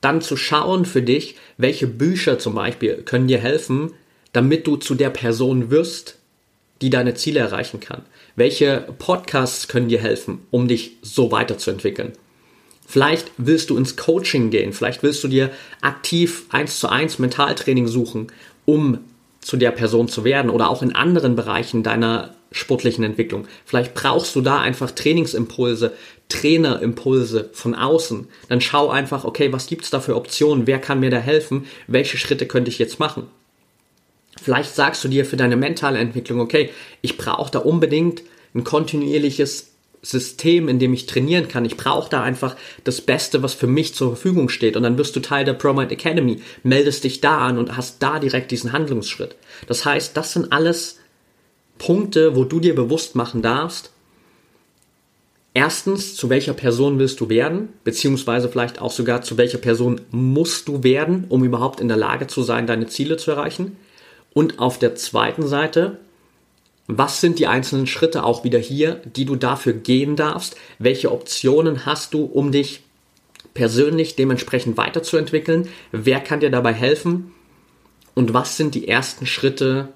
Dann 0.00 0.20
zu 0.20 0.36
schauen 0.36 0.84
für 0.84 1.02
dich, 1.02 1.36
welche 1.56 1.86
Bücher 1.86 2.38
zum 2.38 2.54
Beispiel 2.54 3.02
können 3.02 3.28
dir 3.28 3.38
helfen, 3.38 3.92
damit 4.32 4.66
du 4.66 4.76
zu 4.76 4.94
der 4.94 5.10
Person 5.10 5.70
wirst, 5.70 6.18
die 6.80 6.90
deine 6.90 7.14
Ziele 7.14 7.40
erreichen 7.40 7.80
kann. 7.80 8.02
Welche 8.36 8.86
Podcasts 8.98 9.68
können 9.68 9.88
dir 9.88 10.00
helfen, 10.00 10.40
um 10.50 10.68
dich 10.68 10.96
so 11.02 11.30
weiterzuentwickeln. 11.30 12.12
Vielleicht 12.90 13.30
willst 13.36 13.70
du 13.70 13.76
ins 13.76 13.96
Coaching 13.96 14.50
gehen, 14.50 14.72
vielleicht 14.72 15.04
willst 15.04 15.22
du 15.22 15.28
dir 15.28 15.50
aktiv 15.80 16.46
eins 16.50 16.80
zu 16.80 16.88
eins 16.88 17.20
Mentaltraining 17.20 17.86
suchen, 17.86 18.32
um 18.64 18.98
zu 19.40 19.56
der 19.56 19.70
Person 19.70 20.08
zu 20.08 20.24
werden 20.24 20.50
oder 20.50 20.68
auch 20.68 20.82
in 20.82 20.92
anderen 20.92 21.36
Bereichen 21.36 21.84
deiner 21.84 22.34
sportlichen 22.50 23.04
Entwicklung. 23.04 23.46
Vielleicht 23.64 23.94
brauchst 23.94 24.34
du 24.34 24.40
da 24.40 24.58
einfach 24.58 24.90
Trainingsimpulse, 24.90 25.92
Trainerimpulse 26.28 27.50
von 27.52 27.76
außen. 27.76 28.26
Dann 28.48 28.60
schau 28.60 28.90
einfach, 28.90 29.24
okay, 29.24 29.52
was 29.52 29.68
gibt's 29.68 29.90
da 29.90 30.00
für 30.00 30.16
Optionen? 30.16 30.66
Wer 30.66 30.80
kann 30.80 30.98
mir 30.98 31.10
da 31.10 31.18
helfen? 31.18 31.66
Welche 31.86 32.18
Schritte 32.18 32.46
könnte 32.46 32.70
ich 32.70 32.80
jetzt 32.80 32.98
machen? 32.98 33.28
Vielleicht 34.42 34.74
sagst 34.74 35.04
du 35.04 35.08
dir 35.08 35.24
für 35.24 35.36
deine 35.36 35.56
mentale 35.56 36.00
Entwicklung, 36.00 36.40
okay, 36.40 36.70
ich 37.02 37.16
brauche 37.16 37.52
da 37.52 37.60
unbedingt 37.60 38.22
ein 38.52 38.64
kontinuierliches 38.64 39.70
System, 40.02 40.68
in 40.68 40.78
dem 40.78 40.94
ich 40.94 41.06
trainieren 41.06 41.48
kann. 41.48 41.64
Ich 41.64 41.76
brauche 41.76 42.08
da 42.08 42.22
einfach 42.22 42.56
das 42.84 43.00
Beste, 43.00 43.42
was 43.42 43.54
für 43.54 43.66
mich 43.66 43.94
zur 43.94 44.08
Verfügung 44.08 44.48
steht. 44.48 44.76
Und 44.76 44.82
dann 44.82 44.96
wirst 44.96 45.14
du 45.14 45.20
Teil 45.20 45.44
der 45.44 45.52
ProMind 45.52 45.92
Academy, 45.92 46.40
meldest 46.62 47.04
dich 47.04 47.20
da 47.20 47.38
an 47.38 47.58
und 47.58 47.76
hast 47.76 48.02
da 48.02 48.18
direkt 48.18 48.50
diesen 48.50 48.72
Handlungsschritt. 48.72 49.36
Das 49.66 49.84
heißt, 49.84 50.16
das 50.16 50.32
sind 50.32 50.52
alles 50.52 50.98
Punkte, 51.78 52.34
wo 52.36 52.44
du 52.44 52.60
dir 52.60 52.74
bewusst 52.74 53.14
machen 53.14 53.42
darfst, 53.42 53.90
erstens, 55.54 56.16
zu 56.16 56.30
welcher 56.30 56.54
Person 56.54 56.98
willst 56.98 57.20
du 57.20 57.28
werden, 57.28 57.70
beziehungsweise 57.84 58.48
vielleicht 58.48 58.80
auch 58.80 58.92
sogar 58.92 59.22
zu 59.22 59.36
welcher 59.36 59.58
Person 59.58 60.00
musst 60.10 60.68
du 60.68 60.82
werden, 60.82 61.24
um 61.28 61.44
überhaupt 61.44 61.80
in 61.80 61.88
der 61.88 61.96
Lage 61.96 62.26
zu 62.26 62.42
sein, 62.42 62.66
deine 62.66 62.86
Ziele 62.86 63.16
zu 63.16 63.32
erreichen. 63.32 63.76
Und 64.32 64.60
auf 64.60 64.78
der 64.78 64.94
zweiten 64.94 65.46
Seite, 65.46 65.98
was 66.98 67.20
sind 67.20 67.38
die 67.38 67.46
einzelnen 67.46 67.86
Schritte 67.86 68.24
auch 68.24 68.44
wieder 68.44 68.58
hier, 68.58 69.00
die 69.04 69.24
du 69.24 69.36
dafür 69.36 69.72
gehen 69.72 70.16
darfst? 70.16 70.56
Welche 70.78 71.12
Optionen 71.12 71.86
hast 71.86 72.14
du, 72.14 72.24
um 72.24 72.52
dich 72.52 72.82
persönlich 73.54 74.16
dementsprechend 74.16 74.76
weiterzuentwickeln? 74.76 75.68
Wer 75.92 76.20
kann 76.20 76.40
dir 76.40 76.50
dabei 76.50 76.72
helfen? 76.72 77.32
Und 78.14 78.34
was 78.34 78.56
sind 78.56 78.74
die 78.74 78.88
ersten 78.88 79.26
Schritte, 79.26 79.88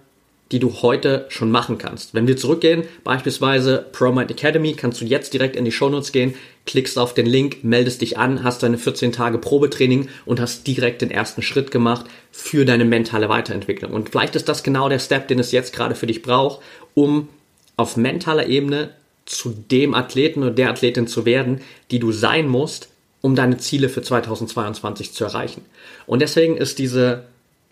die 0.53 0.59
du 0.59 0.83
heute 0.83 1.27
schon 1.29 1.51
machen 1.51 1.79
kannst. 1.79 2.15
Wenn 2.15 2.27
wir 2.27 2.37
zurückgehen, 2.37 2.85
beispielsweise 3.03 3.87
ProMind 3.93 4.31
Academy, 4.31 4.75
kannst 4.75 5.01
du 5.01 5.05
jetzt 5.05 5.33
direkt 5.33 5.57
in 5.57 5.65
die 5.65 5.73
Shownotes 5.73 6.13
gehen, 6.13 6.35
klickst 6.67 6.99
auf 6.99 7.15
den 7.15 7.27
Link, 7.27 7.65
meldest 7.65 8.03
dich 8.03 8.19
an, 8.19 8.45
hast 8.45 8.63
deine 8.63 8.79
14 8.79 9.13
Tage 9.13 9.39
Probetraining 9.39 10.09
und 10.27 10.41
hast 10.41 10.67
direkt 10.67 11.03
den 11.03 11.11
ersten 11.11 11.43
Schritt 11.43 11.71
gemacht 11.71 12.07
für 12.31 12.65
deine 12.65 12.85
mentale 12.85 13.29
Weiterentwicklung. 13.29 13.93
Und 13.93 14.11
vielleicht 14.11 14.37
ist 14.37 14.49
das 14.49 14.63
genau 14.63 14.89
der 14.89 14.99
Step, 14.99 15.29
den 15.29 15.39
es 15.39 15.53
jetzt 15.53 15.75
gerade 15.75 15.95
für 15.95 16.07
dich 16.07 16.23
braucht, 16.23 16.61
um 16.95 17.29
auf 17.77 17.97
mentaler 17.97 18.47
Ebene 18.47 18.91
zu 19.25 19.55
dem 19.71 19.95
Athleten 19.95 20.43
oder 20.43 20.53
der 20.53 20.71
Athletin 20.71 21.07
zu 21.07 21.25
werden, 21.25 21.63
die 21.91 21.99
du 21.99 22.13
sein 22.13 22.49
musst, 22.49 22.91
um 23.23 23.35
deine 23.35 23.57
Ziele 23.57 23.89
für 23.89 24.03
2022 24.03 25.15
zu 25.15 25.25
erreichen. 25.25 25.65
Und 26.07 26.21
deswegen 26.21 26.59
ist 26.59 26.79
diese 26.79 27.25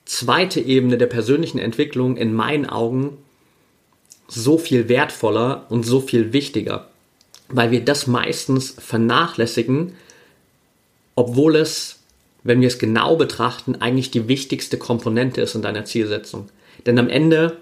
zweite 0.05 0.61
Ebene 0.61 0.99
der 0.99 1.07
persönlichen 1.07 1.59
Entwicklung 1.59 2.17
in 2.17 2.35
meinen 2.35 2.69
Augen 2.69 3.19
so 4.29 4.59
viel 4.59 4.88
wertvoller 4.88 5.67
und 5.69 5.85
so 5.85 6.01
viel 6.01 6.33
wichtiger, 6.33 6.88
weil 7.49 7.71
wir 7.71 7.85
das 7.85 8.07
meistens 8.07 8.75
vernachlässigen, 8.79 9.95
obwohl 11.15 11.57
es, 11.57 11.99
wenn 12.43 12.61
wir 12.61 12.69
es 12.69 12.79
genau 12.79 13.17
betrachten, 13.17 13.77
eigentlich 13.77 14.11
die 14.11 14.29
wichtigste 14.29 14.79
Komponente 14.79 15.41
ist 15.43 15.55
in 15.55 15.62
deiner 15.62 15.85
Zielsetzung. 15.85 16.49
Denn 16.87 16.99
am 16.99 17.09
Ende 17.09 17.59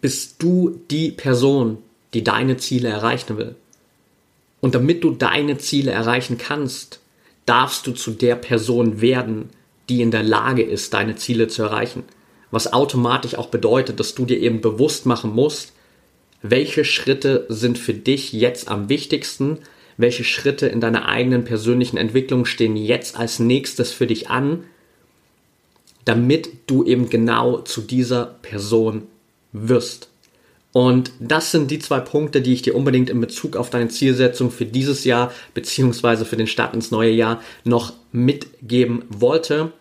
bist 0.00 0.42
du 0.42 0.80
die 0.90 1.10
Person, 1.10 1.78
die 2.14 2.22
deine 2.22 2.58
Ziele 2.58 2.88
erreichen 2.88 3.38
will. 3.38 3.54
Und 4.60 4.74
damit 4.74 5.02
du 5.02 5.12
deine 5.12 5.58
Ziele 5.58 5.90
erreichen 5.90 6.36
kannst, 6.36 7.00
darfst 7.46 7.86
du 7.86 7.92
zu 7.92 8.10
der 8.10 8.36
Person 8.36 9.00
werden, 9.00 9.48
die 9.90 10.00
in 10.00 10.10
der 10.10 10.22
Lage 10.22 10.62
ist, 10.62 10.94
deine 10.94 11.16
Ziele 11.16 11.48
zu 11.48 11.62
erreichen. 11.62 12.04
Was 12.50 12.72
automatisch 12.72 13.34
auch 13.34 13.48
bedeutet, 13.48 14.00
dass 14.00 14.14
du 14.14 14.24
dir 14.24 14.40
eben 14.40 14.60
bewusst 14.60 15.04
machen 15.04 15.34
musst, 15.34 15.72
welche 16.42 16.84
Schritte 16.84 17.44
sind 17.48 17.78
für 17.78 17.92
dich 17.92 18.32
jetzt 18.32 18.68
am 18.68 18.88
wichtigsten, 18.88 19.58
welche 19.96 20.24
Schritte 20.24 20.66
in 20.66 20.80
deiner 20.80 21.06
eigenen 21.06 21.44
persönlichen 21.44 21.98
Entwicklung 21.98 22.46
stehen 22.46 22.76
jetzt 22.76 23.18
als 23.18 23.38
nächstes 23.38 23.92
für 23.92 24.06
dich 24.06 24.30
an, 24.30 24.64
damit 26.04 26.48
du 26.66 26.84
eben 26.84 27.10
genau 27.10 27.58
zu 27.58 27.82
dieser 27.82 28.24
Person 28.42 29.02
wirst. 29.52 30.08
Und 30.72 31.10
das 31.18 31.50
sind 31.50 31.70
die 31.70 31.80
zwei 31.80 31.98
Punkte, 32.00 32.40
die 32.40 32.52
ich 32.52 32.62
dir 32.62 32.76
unbedingt 32.76 33.10
in 33.10 33.20
Bezug 33.20 33.56
auf 33.56 33.70
deine 33.70 33.88
Zielsetzung 33.88 34.50
für 34.50 34.64
dieses 34.64 35.04
Jahr 35.04 35.32
beziehungsweise 35.52 36.24
für 36.24 36.36
den 36.36 36.46
Start 36.46 36.74
ins 36.74 36.92
neue 36.92 37.10
Jahr 37.10 37.42
noch 37.64 37.92
mitgeben 38.12 39.04
wollte. 39.08 39.72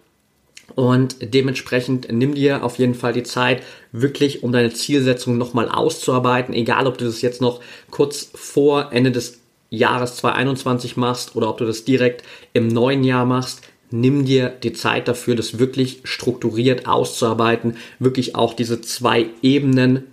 Und 0.76 1.18
dementsprechend 1.22 2.12
nimm 2.12 2.36
dir 2.36 2.64
auf 2.64 2.80
jeden 2.80 2.96
Fall 2.96 3.14
die 3.14 3.24
Zeit, 3.24 3.64
wirklich 3.92 4.44
um 4.44 4.52
deine 4.52 4.74
Zielsetzung 4.74 5.38
nochmal 5.38 5.70
auszuarbeiten. 5.70 6.54
Egal, 6.54 6.88
ob 6.88 6.98
du 6.98 7.06
das 7.06 7.22
jetzt 7.22 7.42
noch 7.42 7.62
kurz 7.90 8.30
vor 8.34 8.92
Ende 8.92 9.12
des 9.12 9.40
Jahres 9.70 10.16
2021 10.18 10.98
machst 10.98 11.36
oder 11.36 11.50
ob 11.50 11.58
du 11.58 11.66
das 11.66 11.86
direkt 11.86 12.24
im 12.54 12.68
neuen 12.68 13.04
Jahr 13.04 13.26
machst. 13.26 13.62
Nimm 13.92 14.26
dir 14.26 14.50
die 14.50 14.74
Zeit 14.74 15.08
dafür, 15.08 15.36
das 15.36 15.58
wirklich 15.58 16.02
strukturiert 16.04 16.88
auszuarbeiten, 16.88 17.78
wirklich 17.98 18.36
auch 18.36 18.54
diese 18.54 18.82
zwei 18.82 19.28
Ebenen 19.42 20.04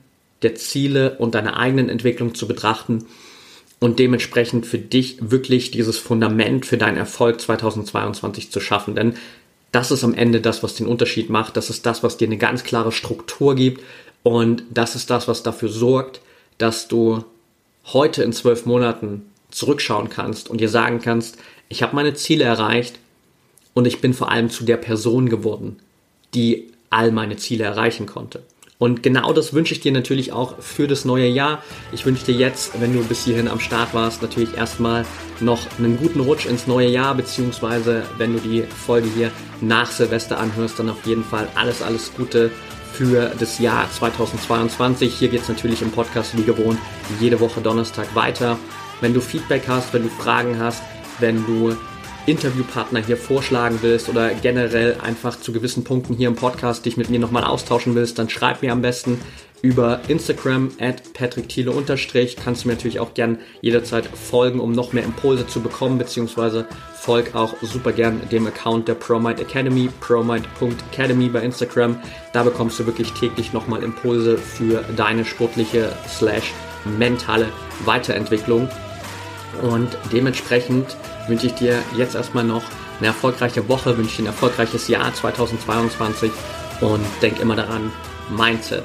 der 0.43 0.55
Ziele 0.55 1.19
und 1.19 1.35
deiner 1.35 1.59
eigenen 1.59 1.89
Entwicklung 1.89 2.35
zu 2.35 2.49
betrachten 2.49 3.05
und 3.79 3.99
dementsprechend 3.99 4.67
für 4.67 4.79
dich 4.79 5.19
wirklich 5.21 5.71
dieses 5.71 5.99
Fundament 5.99 6.65
für 6.65 6.79
deinen 6.79 6.97
Erfolg 6.97 7.41
2022 7.41 8.51
zu 8.51 8.61
schaffen. 8.61 8.95
Denn 8.95 9.15
das 9.73 9.91
ist 9.91 10.05
am 10.05 10.15
Ende 10.15 10.41
das, 10.41 10.63
was 10.63 10.75
den 10.75 10.87
Unterschied 10.87 11.31
macht. 11.31 11.57
Das 11.57 11.71
ist 11.71 11.87
das, 11.87 12.03
was 12.03 12.17
dir 12.17 12.29
eine 12.29 12.39
ganz 12.39 12.65
klare 12.65 12.93
Struktur 12.93 13.55
gibt. 13.55 13.83
Und 14.23 14.65
das 14.71 14.95
ist 14.97 15.11
das, 15.11 15.29
was 15.29 15.43
dafür 15.43 15.69
sorgt, 15.69 16.21
dass 16.59 16.89
du 16.89 17.25
heute 17.93 18.23
in 18.23 18.33
zwölf 18.33 18.67
Monaten 18.67 19.31
zurückschauen 19.51 20.09
kannst 20.09 20.51
und 20.51 20.61
dir 20.61 20.69
sagen 20.69 21.01
kannst, 21.01 21.39
ich 21.69 21.83
habe 21.83 21.95
meine 21.95 22.15
Ziele 22.15 22.45
erreicht 22.45 22.99
und 23.75 23.87
ich 23.87 24.01
bin 24.01 24.15
vor 24.15 24.31
allem 24.31 24.51
zu 24.51 24.65
der 24.65 24.77
Person 24.77 25.29
geworden, 25.29 25.79
die 26.35 26.73
all 26.91 27.13
meine 27.13 27.37
Ziele 27.37 27.65
erreichen 27.65 28.07
konnte. 28.07 28.43
Und 28.79 29.03
genau 29.03 29.33
das 29.33 29.55
wünsche 29.55 29.73
ich 29.73 29.81
dir 29.81 29.93
natürlich 29.93 30.33
auch 30.33 30.61
für 30.61 30.87
das 30.87 31.07
neue 31.07 31.29
Jahr. 31.29 31.63
Ich 31.93 32.05
wünsche 32.05 32.27
dir 32.27 32.35
jetzt, 32.35 32.79
wenn 32.79 32.93
du 32.93 33.03
bis 33.05 33.25
hierhin 33.25 33.49
am 33.49 33.59
Start 33.59 33.95
warst, 33.95 34.21
natürlich 34.21 34.55
erstmal 34.55 35.07
noch 35.41 35.61
einen 35.79 35.97
guten 35.97 36.21
Rutsch 36.21 36.45
ins 36.45 36.67
neue 36.67 36.89
Jahr, 36.89 37.15
beziehungsweise 37.15 38.03
wenn 38.19 38.35
du 38.35 38.39
die 38.41 38.63
Folge 38.63 39.09
hier 39.15 39.31
nach 39.63 39.91
Silvester 39.91 40.39
anhörst, 40.39 40.79
dann 40.79 40.91
auf 40.91 41.07
jeden 41.07 41.25
Fall 41.25 41.49
alles, 41.55 41.81
alles 41.81 42.13
Gute 42.15 42.51
für 42.93 43.33
das 43.39 43.59
Jahr 43.59 43.91
2022. 43.91 45.15
Hier 45.15 45.29
geht 45.29 45.43
es 45.43 45.49
natürlich 45.49 45.81
im 45.81 45.91
Podcast 45.91 46.37
wie 46.37 46.45
gewohnt 46.45 46.79
jede 47.19 47.41
Woche 47.41 47.63
Donnerstag 47.63 48.15
weiter. 48.15 48.59
Wenn 49.01 49.15
du 49.15 49.21
Feedback 49.21 49.63
hast, 49.69 49.95
wenn 49.95 50.03
du 50.03 50.09
Fragen 50.09 50.59
hast, 50.59 50.83
wenn 51.19 51.45
du 51.47 51.77
Interviewpartner 52.27 53.01
hier 53.01 53.17
vorschlagen 53.17 53.79
willst 53.83 54.09
oder 54.09 54.35
generell 54.35 54.99
einfach 55.01 55.39
zu 55.39 55.53
gewissen 55.53 55.85
Punkten 55.85 56.15
hier 56.15 56.29
im 56.29 56.35
Podcast 56.35 56.85
dich 56.85 56.97
mit 56.97 57.09
mir 57.09 57.21
nochmal 57.21 57.45
austauschen 57.45 57.95
willst, 57.95 58.19
dann 58.19 58.29
schreib 58.29 58.63
mir 58.63 58.73
am 58.73 58.83
besten 58.83 59.21
über 59.63 60.01
Instagram 60.09 60.71
at 60.81 61.13
patrickthiele 61.13 61.71
unterstrich. 61.71 62.37
Kannst 62.37 62.65
du 62.65 62.69
mir 62.69 62.75
natürlich 62.75 63.01
auch 63.01 63.15
gern 63.15 63.39
jederzeit 63.61 64.07
folgen, 64.07 64.61
um 64.61 64.73
noch 64.73 64.93
mehr 64.93 65.05
Impulse 65.05 65.47
zu 65.47 65.61
bekommen, 65.61 65.99
beziehungsweise 65.99 66.67
folg 66.95 67.35
auch 67.35 67.55
super 67.63 67.93
gern 67.93 68.21
dem 68.31 68.47
Account 68.47 68.89
der 68.89 68.95
ProMind 68.95 69.41
Academy, 69.41 69.89
promind.academy 70.01 71.29
bei 71.29 71.41
Instagram. 71.41 71.99
Da 72.33 72.43
bekommst 72.43 72.79
du 72.79 72.87
wirklich 72.87 73.13
täglich 73.13 73.53
nochmal 73.53 73.83
Impulse 73.83 74.37
für 74.37 74.85
deine 74.97 75.25
sportliche 75.25 75.93
slash 76.09 76.53
mentale 76.99 77.47
Weiterentwicklung. 77.85 78.69
Und 79.63 79.97
dementsprechend 80.13 80.97
wünsche 81.29 81.47
ich 81.47 81.55
dir 81.55 81.83
jetzt 81.97 82.15
erstmal 82.15 82.45
noch 82.45 82.63
eine 82.99 83.09
erfolgreiche 83.09 83.69
Woche, 83.69 83.97
wünsche 83.97 84.17
dir 84.17 84.25
ein 84.25 84.27
erfolgreiches 84.27 84.89
Jahr 84.89 85.13
2022 85.13 86.31
und 86.81 87.05
denk 87.23 87.41
immer 87.41 87.57
daran, 87.57 87.93
Mindset 88.31 88.85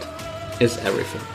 is 0.60 0.78
everything. 0.78 1.31